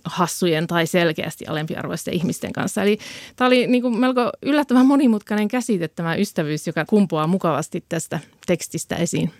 hassujen 0.04 0.66
tai 0.66 0.86
selkeästi 0.86 1.46
alempiarvoisten 1.46 2.14
ihmisten 2.14 2.52
kanssa. 2.52 2.82
Eli 2.82 2.98
tämä 3.36 3.46
oli 3.46 3.66
niin 3.66 3.82
kuin 3.82 4.00
melko 4.00 4.30
yllättävän 4.42 4.86
monimutkainen 4.86 5.48
käsite 5.48 5.88
tämä 5.88 6.14
ystävyys, 6.14 6.66
joka 6.66 6.84
kumpuaa 6.84 7.26
mukavasti 7.26 7.84
tästä 7.88 8.20
tekstistä 8.46 8.96
esiin. 8.96 9.30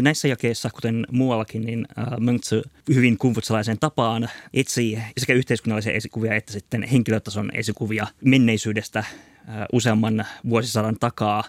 Näissä 0.00 0.28
jakeissa, 0.28 0.70
kuten 0.70 1.06
muuallakin, 1.10 1.62
niin 1.62 1.86
äh, 1.98 2.06
Möntsö 2.18 2.62
hyvin 2.94 3.18
kumfutsalaisen 3.18 3.78
tapaan 3.78 4.28
etsii 4.54 4.98
sekä 5.18 5.34
yhteiskunnallisia 5.34 5.92
esikuvia 5.92 6.34
että 6.34 6.52
sitten 6.52 6.82
henkilötason 6.82 7.50
esikuvia 7.54 8.06
menneisyydestä 8.24 8.98
äh, 8.98 9.06
useamman 9.72 10.26
vuosisadan 10.48 10.96
takaa. 11.00 11.44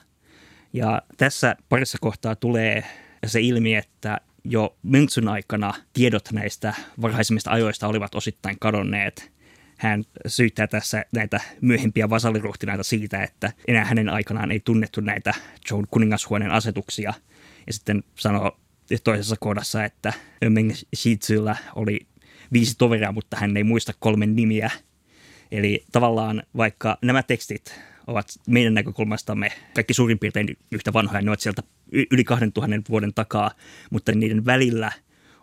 Ja 0.73 1.01
tässä 1.17 1.55
parissa 1.69 1.97
kohtaa 2.01 2.35
tulee 2.35 2.83
se 3.25 3.41
ilmi, 3.41 3.75
että 3.75 4.21
jo 4.43 4.77
Münchsyn 4.83 5.27
aikana 5.27 5.73
tiedot 5.93 6.31
näistä 6.31 6.73
varhaisimmista 7.01 7.51
ajoista 7.51 7.87
olivat 7.87 8.15
osittain 8.15 8.59
kadonneet. 8.59 9.31
Hän 9.77 10.03
syyttää 10.27 10.67
tässä 10.67 11.05
näitä 11.11 11.39
myöhempiä 11.61 12.09
vasalliruhtinaita 12.09 12.83
siitä, 12.83 13.23
että 13.23 13.53
enää 13.67 13.85
hänen 13.85 14.09
aikanaan 14.09 14.51
ei 14.51 14.59
tunnettu 14.59 15.01
näitä 15.01 15.33
Joan 15.69 15.87
kuningashuoneen 15.91 16.51
asetuksia. 16.51 17.13
Ja 17.67 17.73
sitten 17.73 18.03
sanoo 18.15 18.59
toisessa 19.03 19.35
kohdassa, 19.39 19.85
että 19.85 20.13
Meng 20.49 20.71
Shizulla 20.95 21.55
oli 21.75 22.07
viisi 22.53 22.75
toveria, 22.77 23.11
mutta 23.11 23.37
hän 23.37 23.57
ei 23.57 23.63
muista 23.63 23.93
kolmen 23.99 24.35
nimiä. 24.35 24.71
Eli 25.51 25.85
tavallaan 25.91 26.43
vaikka 26.57 26.97
nämä 27.01 27.23
tekstit 27.23 27.79
ovat 28.07 28.27
meidän 28.47 28.73
näkökulmastamme 28.73 29.51
kaikki 29.75 29.93
suurin 29.93 30.19
piirtein 30.19 30.57
yhtä 30.71 30.93
vanhoja, 30.93 31.21
ne 31.21 31.29
ovat 31.29 31.39
sieltä 31.39 31.63
yli 32.11 32.23
2000 32.23 32.75
vuoden 32.89 33.13
takaa, 33.13 33.51
mutta 33.89 34.11
niiden 34.11 34.45
välillä 34.45 34.91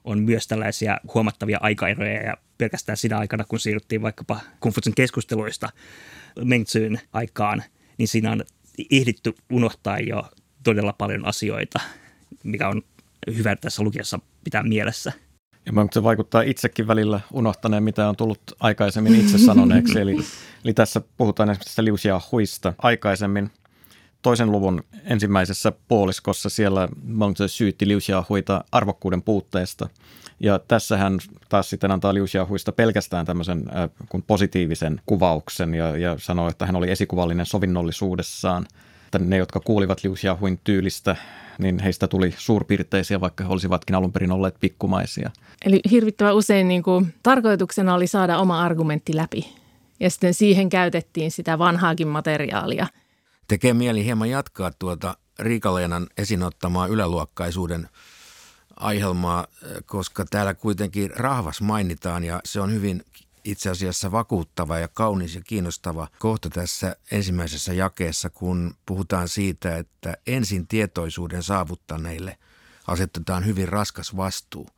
on 0.04 0.22
myös 0.22 0.46
tällaisia 0.46 0.98
huomattavia 1.14 1.58
aikaeroja 1.60 2.22
ja 2.22 2.36
pelkästään 2.58 2.96
siinä 2.96 3.18
aikana, 3.18 3.44
kun 3.44 3.60
siirryttiin 3.60 4.02
vaikkapa 4.02 4.40
Konfutsin 4.60 4.94
keskusteluista 4.94 5.68
Mengtsyyn 6.44 7.00
aikaan, 7.12 7.62
niin 7.98 8.08
siinä 8.08 8.32
on 8.32 8.44
ehditty 8.90 9.34
unohtaa 9.52 9.98
jo 9.98 10.30
todella 10.62 10.92
paljon 10.92 11.26
asioita, 11.26 11.80
mikä 12.44 12.68
on 12.68 12.82
hyvä 13.36 13.56
tässä 13.56 13.82
lukiessa 13.82 14.20
pitää 14.44 14.62
mielessä. 14.62 15.12
Ja 15.76 15.86
se 15.92 16.02
vaikuttaa 16.02 16.42
itsekin 16.42 16.86
välillä 16.86 17.20
unohtaneen, 17.32 17.82
mitä 17.82 18.08
on 18.08 18.16
tullut 18.16 18.40
aikaisemmin 18.60 19.14
itse 19.14 19.38
sanoneeksi. 19.38 20.00
Eli, 20.00 20.16
eli 20.64 20.74
tässä 20.74 21.00
puhutaan 21.16 21.50
esimerkiksi 21.50 21.84
Liu 21.84 21.96
Xiaohuista 21.96 22.72
aikaisemmin. 22.78 23.50
Toisen 24.22 24.52
luvun 24.52 24.84
ensimmäisessä 25.04 25.72
puoliskossa 25.88 26.48
siellä 26.48 26.88
Mengzi 27.02 27.48
syytti 27.48 27.88
Liu 27.88 27.98
Xiaohuita 28.00 28.64
arvokkuuden 28.72 29.22
puutteesta. 29.22 29.88
Ja 30.40 30.58
tässä 30.58 30.96
hän 30.96 31.18
taas 31.48 31.70
sitten 31.70 31.90
antaa 31.90 32.14
Liu 32.14 32.26
Xiaohuista 32.26 32.72
pelkästään 32.72 33.26
tämmöisen 33.26 33.64
äh, 33.76 33.90
kun 34.08 34.22
positiivisen 34.22 35.00
kuvauksen 35.06 35.74
ja, 35.74 35.96
ja 35.96 36.16
sanoo, 36.18 36.48
että 36.48 36.66
hän 36.66 36.76
oli 36.76 36.90
esikuvallinen 36.90 37.46
sovinnollisuudessaan. 37.46 38.66
Että 39.04 39.18
ne, 39.18 39.36
jotka 39.36 39.60
kuulivat 39.60 40.04
Liu 40.04 40.14
Xiaohuin 40.14 40.60
tyylistä, 40.64 41.16
niin 41.60 41.78
heistä 41.78 42.08
tuli 42.08 42.34
suurpiirteisiä, 42.38 43.20
vaikka 43.20 43.44
he 43.44 43.52
olisivatkin 43.52 43.96
alun 43.96 44.12
perin 44.12 44.32
olleet 44.32 44.54
pikkumaisia. 44.60 45.30
Eli 45.64 45.80
hirvittävän 45.90 46.34
usein 46.34 46.68
niin 46.68 46.82
kuin, 46.82 47.14
tarkoituksena 47.22 47.94
oli 47.94 48.06
saada 48.06 48.38
oma 48.38 48.62
argumentti 48.62 49.16
läpi. 49.16 49.54
Ja 50.00 50.10
sitten 50.10 50.34
siihen 50.34 50.68
käytettiin 50.68 51.30
sitä 51.30 51.58
vanhaakin 51.58 52.08
materiaalia. 52.08 52.86
Tekee 53.48 53.74
mieli 53.74 54.04
hieman 54.04 54.30
jatkaa 54.30 54.70
tuota 54.78 55.16
Riikaleenan 55.38 56.06
esinottamaa 56.18 56.86
yläluokkaisuuden 56.86 57.88
aihelmaa, 58.76 59.46
koska 59.86 60.24
täällä 60.30 60.54
kuitenkin 60.54 61.10
rahvas 61.16 61.60
mainitaan 61.60 62.24
ja 62.24 62.40
se 62.44 62.60
on 62.60 62.72
hyvin 62.72 63.02
itse 63.44 63.70
asiassa 63.70 64.12
vakuuttava 64.12 64.78
ja 64.78 64.88
kaunis 64.88 65.34
ja 65.34 65.40
kiinnostava 65.40 66.08
kohta 66.18 66.50
tässä 66.50 66.96
ensimmäisessä 67.10 67.72
jakeessa, 67.72 68.30
kun 68.30 68.74
puhutaan 68.86 69.28
siitä, 69.28 69.76
että 69.76 70.16
ensin 70.26 70.66
tietoisuuden 70.66 71.42
saavuttaneille 71.42 72.38
asetetaan 72.86 73.46
hyvin 73.46 73.68
raskas 73.68 74.16
vastuu 74.16 74.68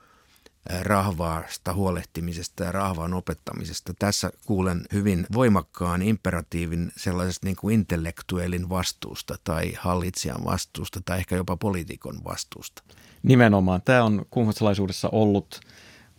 rahvaasta 0.83 1.75
huolehtimisesta 1.75 2.65
ja 2.65 2.73
rahvaan 2.73 3.15
opettamisesta. 3.15 3.95
Tässä 3.99 4.33
kuulen 4.47 4.85
hyvin 4.93 5.27
voimakkaan 5.33 6.03
imperatiivin 6.03 6.93
sellaisesta 6.97 7.47
niin 7.47 7.57
kuin 7.57 7.75
intellektuellin 7.75 8.69
vastuusta 8.69 9.35
tai 9.45 9.73
hallitsijan 9.79 10.45
vastuusta 10.45 11.01
tai 11.05 11.19
ehkä 11.19 11.37
jopa 11.37 11.57
poliitikon 11.57 12.25
vastuusta. 12.25 12.83
Nimenomaan. 13.23 13.83
Tämä 13.83 14.05
on 14.05 14.27
kummatsalaisuudessa 14.31 15.09
ollut 15.13 15.61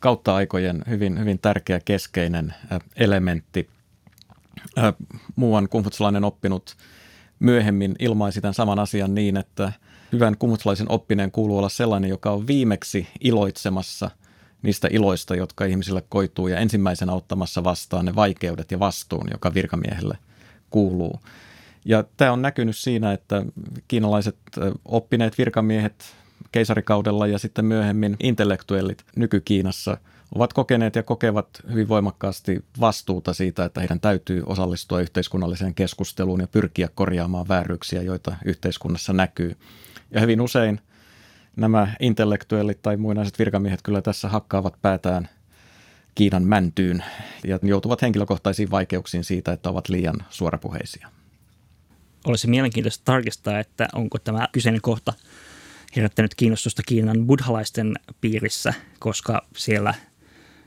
kautta 0.04 0.36
aikojen 0.36 0.84
hyvin, 0.90 1.20
hyvin 1.20 1.40
tärkeä 1.40 1.80
keskeinen 1.86 2.54
elementti. 2.96 3.70
Muuan 5.36 5.70
kumfutsalainen 5.70 6.24
oppinut 6.24 6.76
myöhemmin 7.40 7.96
ilmaisi 8.00 8.42
tämän 8.42 8.54
saman 8.54 8.80
asian 8.80 9.16
niin, 9.16 9.38
että 9.38 9.74
hyvän 10.12 10.38
kumfutsalaisen 10.38 10.92
oppineen 10.92 11.32
kuuluu 11.32 11.58
olla 11.58 11.70
sellainen, 11.70 12.10
joka 12.10 12.32
on 12.32 12.48
viimeksi 12.48 13.08
iloitsemassa 13.22 14.12
niistä 14.62 14.88
iloista, 14.92 15.36
jotka 15.36 15.66
ihmisille 15.66 16.04
koituu 16.10 16.48
ja 16.48 16.58
ensimmäisenä 16.58 17.14
ottamassa 17.14 17.64
vastaan 17.64 18.06
ne 18.06 18.16
vaikeudet 18.16 18.72
ja 18.72 18.80
vastuun, 18.80 19.28
joka 19.32 19.54
virkamiehelle 19.54 20.18
kuuluu. 20.70 21.20
Ja 21.86 22.04
tämä 22.18 22.32
on 22.32 22.42
näkynyt 22.42 22.78
siinä, 22.78 23.14
että 23.14 23.46
kiinalaiset 23.88 24.38
oppineet 24.86 25.38
virkamiehet 25.38 26.16
keisarikaudella 26.52 27.28
ja 27.28 27.38
sitten 27.38 27.66
myöhemmin 27.66 28.16
intellektuellit 28.20 29.06
nyky-Kiinassa 29.16 29.98
ovat 30.36 30.54
kokeneet 30.54 30.96
ja 30.96 31.04
kokevat 31.04 31.48
hyvin 31.72 31.88
voimakkaasti 31.88 32.66
vastuuta 32.80 33.34
siitä, 33.34 33.66
että 33.66 33.80
heidän 33.80 34.00
täytyy 34.00 34.44
osallistua 34.46 35.02
yhteiskunnalliseen 35.02 35.74
keskusteluun 35.74 36.40
ja 36.40 36.48
pyrkiä 36.48 36.90
korjaamaan 36.96 37.48
vääryyksiä, 37.48 38.02
joita 38.02 38.36
yhteiskunnassa 38.46 39.14
näkyy. 39.14 39.58
Ja 40.12 40.22
hyvin 40.22 40.42
usein 40.42 40.82
nämä 41.56 41.88
intellektuellit 42.00 42.82
tai 42.82 42.98
muinaiset 42.98 43.40
virkamiehet 43.40 43.82
kyllä 43.82 44.02
tässä 44.02 44.30
hakkaavat 44.30 44.82
päätään 44.82 45.30
Kiinan 46.16 46.44
mäntyyn 46.44 47.04
ja 47.44 47.60
joutuvat 47.64 48.02
henkilökohtaisiin 48.02 48.72
vaikeuksiin 48.72 49.24
siitä, 49.24 49.52
että 49.52 49.70
ovat 49.70 49.90
liian 49.90 50.16
suorapuheisia. 50.30 51.08
Olisi 52.28 52.48
mielenkiintoista 52.48 53.06
tarkistaa, 53.06 53.60
että 53.60 53.88
onko 53.94 54.20
tämä 54.20 54.48
kyseinen 54.52 54.82
kohta– 54.82 55.14
herättänyt 55.96 56.36
kiinnostusta 56.36 56.84
Kiinan 56.86 57.28
buddhalaisten 57.28 57.94
piirissä, 58.22 58.74
koska 59.00 59.46
siellä 59.56 59.94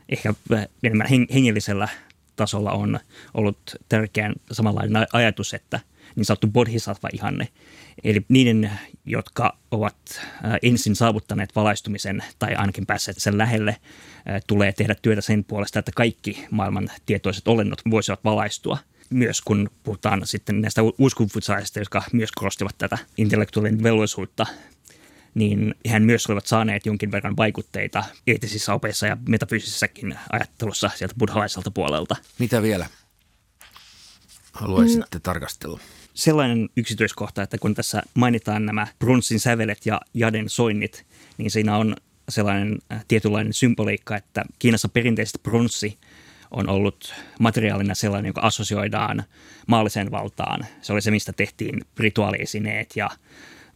ehkä 0.09 0.35
enemmän 0.83 1.07
hengellisellä 1.35 1.89
tasolla 2.37 2.73
on 2.73 3.01
ollut 3.35 3.59
tärkeän 3.89 4.35
samanlainen 4.53 5.07
ajatus, 5.13 5.55
että 5.55 5.81
niin 6.17 6.25
sanottu 6.25 6.47
bodhisattva-ihanne. 6.47 7.49
Eli 8.05 8.25
niiden, 8.29 8.71
jotka 9.07 9.59
ovat 9.71 10.21
ensin 10.63 10.97
saavuttaneet 10.97 11.57
valaistumisen 11.57 12.25
tai 12.39 12.55
ainakin 12.55 12.87
päässeet 12.87 13.17
sen 13.19 13.39
lähelle, 13.39 13.77
tulee 14.47 14.73
tehdä 14.73 14.95
työtä 15.03 15.21
sen 15.21 15.45
puolesta, 15.45 15.79
että 15.79 15.93
kaikki 15.95 16.47
maailman 16.51 16.91
tietoiset 17.07 17.49
olennot 17.49 17.81
voisivat 17.91 18.25
valaistua. 18.25 18.79
Myös 19.11 19.41
kun 19.41 19.71
puhutaan 19.83 20.27
sitten 20.27 20.61
näistä 20.61 20.83
uuskonfutsaista, 20.99 21.79
jotka 21.79 22.03
myös 22.13 22.33
korostivat 22.33 22.79
tätä 22.79 22.99
intellektuaalinen 23.17 23.83
velvollisuutta 23.83 24.47
niin 25.37 25.75
hän 25.89 26.03
myös 26.03 26.27
olivat 26.27 26.47
saaneet 26.47 26.87
jonkin 26.87 27.13
verran 27.13 27.37
vaikutteita 27.37 28.05
eettisissä 28.27 28.75
opeissa 28.75 29.07
ja 29.07 29.17
metafyysisessäkin 29.29 30.19
ajattelussa 30.33 30.91
sieltä 30.95 31.15
buddhalaiselta 31.19 31.71
puolelta. 31.71 32.17
Mitä 32.39 32.63
vielä 32.63 32.87
haluaisitte 34.53 35.19
mm. 35.19 35.23
tarkastella? 35.23 35.81
Sellainen 36.15 36.69
yksityiskohta, 36.77 37.43
että 37.43 37.59
kun 37.59 37.75
tässä 37.75 38.03
mainitaan 38.15 38.67
nämä 38.67 38.87
brunssin 38.99 39.41
sävelet 39.41 39.87
ja 39.87 40.01
jaden 40.15 40.49
soinnit, 40.49 41.07
niin 41.39 41.51
siinä 41.51 41.77
on 41.77 41.97
sellainen 42.29 42.79
äh, 42.93 43.05
tietynlainen 43.09 43.53
symboliikka, 43.53 44.17
että 44.17 44.45
Kiinassa 44.59 44.89
perinteisesti 44.89 45.39
brunssi 45.43 45.99
on 46.51 46.69
ollut 46.69 47.15
materiaalina 47.41 47.95
sellainen, 47.95 48.29
joka 48.29 48.41
assosioidaan 48.41 49.25
maalliseen 49.67 50.11
valtaan. 50.11 50.67
Se 50.83 50.93
oli 50.93 51.03
se, 51.03 51.11
mistä 51.11 51.33
tehtiin 51.33 51.81
rituaaliesineet 51.99 52.97
ja 52.97 53.11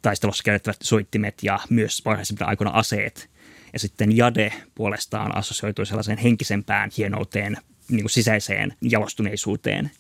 taistelussa 0.03 0.43
käytettävät 0.43 0.77
soittimet 0.83 1.35
ja 1.43 1.59
myös 1.71 2.03
varhaisempina 2.05 2.49
aikoina 2.49 2.71
aseet. 2.71 3.31
Ja 3.73 3.79
sitten 3.79 4.17
jade 4.17 4.53
puolestaan 4.75 5.37
assosioitui 5.37 5.87
sellaiseen 5.87 6.19
henkisempään 6.19 6.91
hienouteen, 6.99 7.57
niin 7.89 8.03
kuin 8.03 8.11
sisäiseen 8.11 8.75
jalostuneisuuteen. 8.83 9.91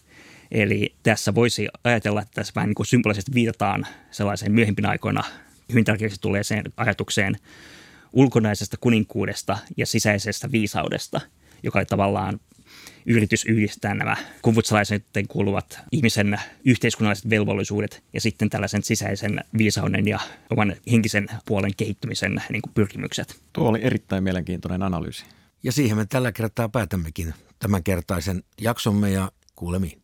Eli 0.51 0.95
tässä 1.03 1.35
voisi 1.35 1.69
ajatella, 1.85 2.23
että 2.23 2.35
tässä 2.35 2.53
vähän 2.57 2.69
niin 2.69 2.75
kuin 2.75 2.87
symbolisesti 2.87 3.35
viitataan 3.35 3.87
sellaiseen 4.11 4.53
myöhempinä 4.53 4.89
aikoina 4.89 5.25
hyvin 5.69 5.85
tärkeäksi 5.85 6.21
tulleeseen 6.21 6.65
ajatukseen 6.77 7.37
ulkonaisesta 8.13 8.77
kuninkuudesta 8.81 9.59
ja 9.77 9.87
sisäisestä 9.87 10.53
viisaudesta, 10.53 11.21
joka 11.63 11.79
oli 11.79 11.87
tavallaan 11.87 12.41
yritys 13.07 13.44
yhdistää 13.44 13.94
nämä 13.94 14.16
kumfutsalaisen 14.42 15.03
kuuluvat 15.29 15.81
ihmisen 15.92 16.40
yhteiskunnalliset 16.64 17.31
velvollisuudet 17.31 18.03
ja 18.12 18.20
sitten 18.20 18.50
tällaisen 18.50 18.83
sisäisen 18.83 19.44
viisauden 19.59 20.09
ja 20.09 20.18
oman 20.50 20.76
henkisen 20.90 21.29
puolen 21.44 21.70
kehittymisen 21.76 22.42
niin 22.50 22.62
kuin 22.62 22.74
pyrkimykset. 22.74 23.40
Tuo 23.53 23.68
oli 23.68 23.79
erittäin 23.83 24.24
mielenkiintoinen 24.24 24.83
analyysi. 24.83 25.24
Ja 25.62 25.72
siihen 25.72 25.96
me 25.96 26.07
tällä 26.07 26.33
kertaa 26.33 26.68
päätämmekin 26.68 27.35
tämänkertaisen 27.59 28.42
jaksomme 28.61 29.11
ja 29.11 29.33
kuulemiin. 29.57 30.00